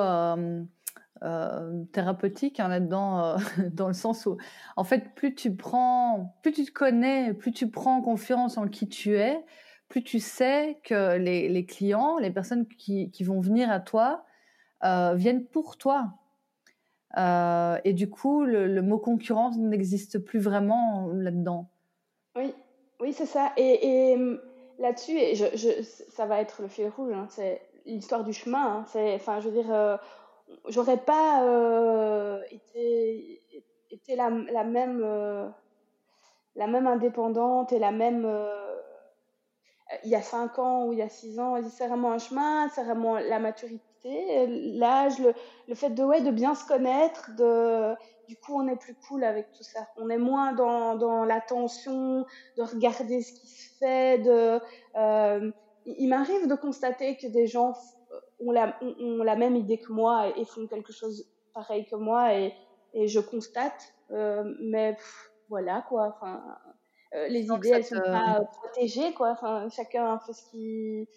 [1.22, 3.36] euh, thérapeutique hein, là-dedans, euh,
[3.72, 4.38] dans le sens où,
[4.76, 8.88] en fait, plus tu prends, plus tu te connais, plus tu prends confiance en qui
[8.88, 9.44] tu es,
[9.88, 14.24] plus tu sais que les, les clients, les personnes qui, qui, vont venir à toi,
[14.84, 16.14] euh, viennent pour toi.
[17.84, 21.68] Et du coup, le, le mot concurrence n'existe plus vraiment là-dedans.
[22.36, 22.54] Oui,
[23.00, 23.52] oui, c'est ça.
[23.56, 24.16] Et, et
[24.78, 27.12] là-dessus, je, je, ça va être le fil rouge.
[27.12, 28.84] Hein, c'est l'histoire du chemin.
[28.94, 29.98] Hein, enfin, je veux dire
[30.68, 33.42] j'aurais pas euh, été,
[33.90, 35.48] été la, la même euh,
[36.56, 38.76] la même indépendante et la même euh,
[40.04, 42.68] il y a cinq ans ou il y a six ans c'est vraiment un chemin
[42.68, 45.34] c'est vraiment la maturité l'âge le,
[45.68, 47.94] le, fait de ouais de bien se connaître de
[48.28, 52.24] du coup on est plus cool avec tout ça on est moins dans, dans l'attention
[52.56, 54.60] de regarder ce qui se fait de
[54.96, 55.50] euh,
[55.84, 57.74] il m'arrive de constater que des gens
[58.40, 62.34] ont la, ont, la même idée que moi et, font quelque chose pareil que moi
[62.34, 62.54] et,
[62.94, 63.94] et je constate.
[64.10, 64.96] Euh, mais
[65.48, 66.14] voilà quoi.
[66.16, 66.42] Enfin,
[67.14, 69.30] euh, les idées elles sont pas protégées quoi.
[69.30, 71.08] Enfin, chacun fait ce qui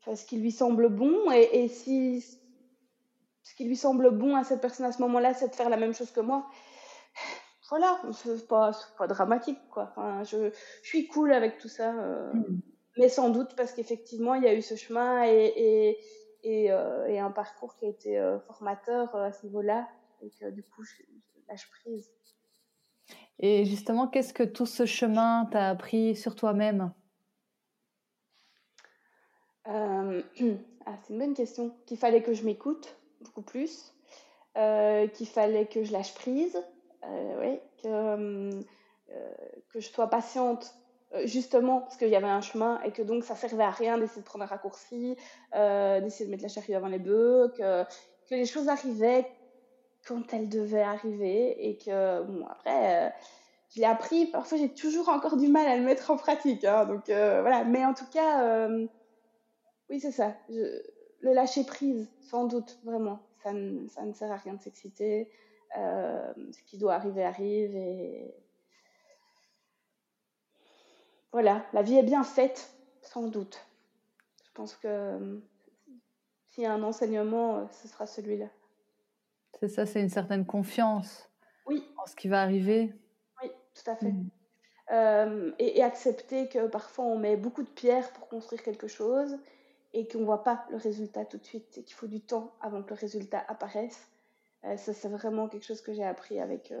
[0.00, 2.22] fait ce qui lui semble bon et, et si
[3.42, 5.76] ce qui lui semble bon à cette personne à ce moment-là, c'est de faire la
[5.76, 6.46] même chose que moi.
[7.68, 9.92] Voilà, c'est pas, pas dramatique quoi.
[9.92, 10.50] Enfin, je,
[10.82, 11.94] je suis cool avec tout ça.
[11.94, 12.60] Euh, mm.
[12.98, 15.98] Mais sans doute parce qu'effectivement, il y a eu ce chemin et, et,
[16.42, 19.88] et, euh, et, un parcours qui a été euh, formateur euh, à ce niveau-là
[20.22, 21.02] et que du coup je,
[21.48, 22.10] lâche prise.
[23.38, 26.92] Et justement, qu'est-ce que tout ce chemin t'a appris sur toi-même?
[29.68, 30.22] Euh,
[30.86, 31.74] ah, C'est une bonne question.
[31.86, 33.94] Qu'il fallait que je m'écoute beaucoup plus,
[34.56, 36.58] euh, qu'il fallait que je lâche prise,
[37.04, 38.60] euh, que,
[39.72, 40.74] que je sois patiente
[41.24, 44.20] justement parce qu'il y avait un chemin et que donc ça servait à rien d'essayer
[44.20, 45.16] de prendre un raccourci,
[45.52, 47.82] d'essayer de mettre la charrue avant les bœufs, que,
[48.28, 49.26] que les choses arrivaient
[50.06, 53.12] quand elles devaient arriver et que bon après
[53.70, 54.26] je l'ai appris.
[54.26, 57.64] Parfois j'ai toujours encore du mal à le mettre en pratique, hein, donc voilà.
[57.64, 58.68] Mais en tout cas,
[59.90, 60.34] oui c'est ça.
[60.48, 60.82] Je,
[61.20, 63.20] le lâcher prise, sans doute vraiment.
[63.42, 65.28] Ça ne, ça ne sert à rien de s'exciter.
[65.74, 68.34] ce qui doit arriver arrive et
[71.32, 73.64] voilà, la vie est bien faite, sans doute.
[74.44, 75.38] Je pense que euh,
[76.46, 78.46] s'il y a un enseignement, euh, ce sera celui-là.
[79.60, 81.30] C'est ça, c'est une certaine confiance
[81.66, 81.86] oui.
[81.98, 82.92] en ce qui va arriver.
[83.42, 84.10] Oui, tout à fait.
[84.10, 84.30] Mmh.
[84.92, 89.38] Euh, et, et, accepter que parfois on met beaucoup de pierres pour construire quelque chose
[89.92, 92.52] et qu'on ne voit pas le résultat tout de suite et qu'il faut du temps
[92.60, 94.08] avant que le résultat apparaisse.
[94.62, 96.72] ça, c'est vraiment quelque chose que j'ai appris avec,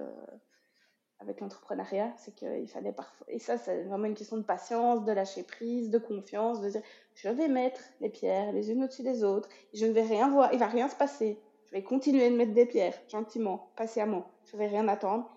[1.18, 2.12] avec l'entrepreneuriat.
[2.16, 3.26] C'est qu'il fallait parfois.
[3.28, 6.82] Et ça, c'est vraiment une question de patience, de lâcher prise, de confiance, de dire
[7.14, 10.52] je vais mettre les pierres les unes au-dessus des autres, je ne vais rien voir,
[10.52, 11.38] il va rien se passer.
[11.66, 14.28] Je vais continuer de mettre des pierres, gentiment, patiemment.
[14.44, 15.30] Je vais rien attendre.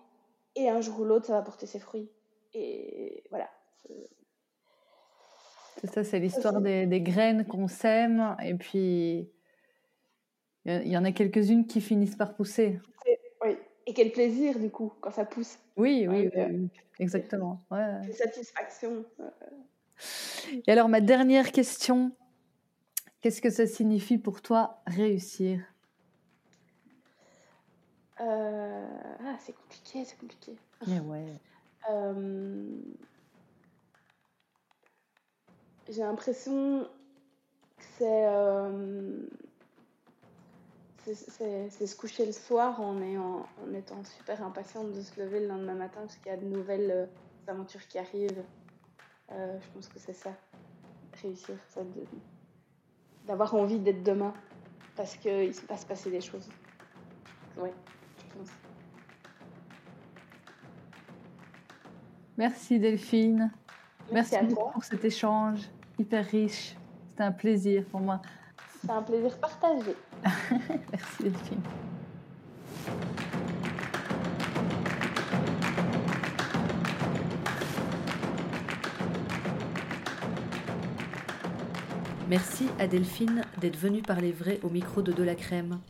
[0.56, 2.10] Et un jour ou l'autre, ça va porter ses fruits.
[2.54, 3.48] Et voilà.
[5.84, 8.36] C'est ça, c'est l'histoire des, des, graines qu'on sème.
[8.42, 9.28] Et puis,
[10.64, 12.80] il y en a quelques-unes qui finissent par pousser.
[13.44, 13.58] Oui.
[13.86, 15.58] Et quel plaisir, du coup, quand ça pousse.
[15.76, 16.30] Oui, oui,
[16.98, 17.62] exactement.
[17.70, 18.12] Ouais.
[18.14, 19.04] satisfaction.
[20.66, 22.12] Et alors, ma dernière question,
[23.20, 25.60] qu'est-ce que ça signifie pour toi réussir?
[28.22, 28.86] Euh,
[29.20, 30.52] ah, c'est compliqué, c'est compliqué.
[30.86, 31.26] ouais.
[31.90, 32.80] Euh,
[35.88, 36.88] j'ai l'impression
[37.98, 39.26] que euh,
[41.04, 42.98] c'est c'est se coucher le soir en,
[43.74, 47.08] étant super impatiente de se lever le lendemain matin parce qu'il y a de nouvelles
[47.46, 48.42] aventures qui arrivent.
[49.30, 50.32] je pense que c'est ça,
[51.22, 51.56] réussir,
[53.26, 54.32] d'avoir envie d'être demain
[54.96, 56.48] parce qu'il va se passer des choses.
[57.56, 57.72] Ouais.
[62.36, 63.52] Merci Delphine.
[64.12, 65.60] Merci, pour cet échange
[65.98, 66.76] hyper riche.
[67.10, 68.20] C'était un plaisir pour moi.
[68.80, 69.96] C'est un plaisir partagé.
[70.92, 71.60] Merci Delphine.
[82.28, 85.80] Merci à Delphine d'être venue parler vrai au micro de De la Crème.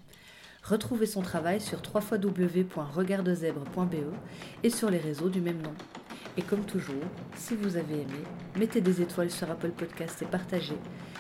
[0.62, 3.94] Retrouvez son travail sur www.regardezèbre.be
[4.62, 5.74] et sur les réseaux du même nom.
[6.36, 7.04] Et comme toujours,
[7.36, 8.24] si vous avez aimé,
[8.56, 10.76] mettez des étoiles sur Apple Podcast et partagez.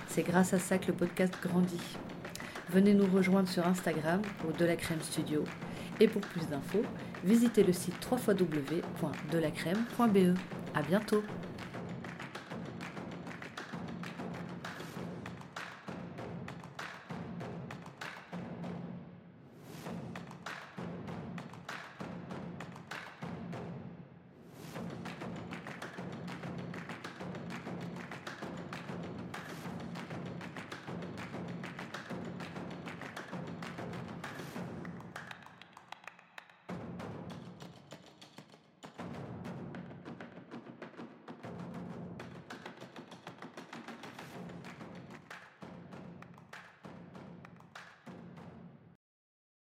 [0.08, 1.96] C'est grâce à ça que le podcast grandit.
[2.70, 5.44] Venez nous rejoindre sur Instagram au De la Crème Studio.
[6.00, 6.82] Et pour plus d'infos,
[7.22, 10.36] visitez le site www.delacrème.be.
[10.74, 11.22] À bientôt!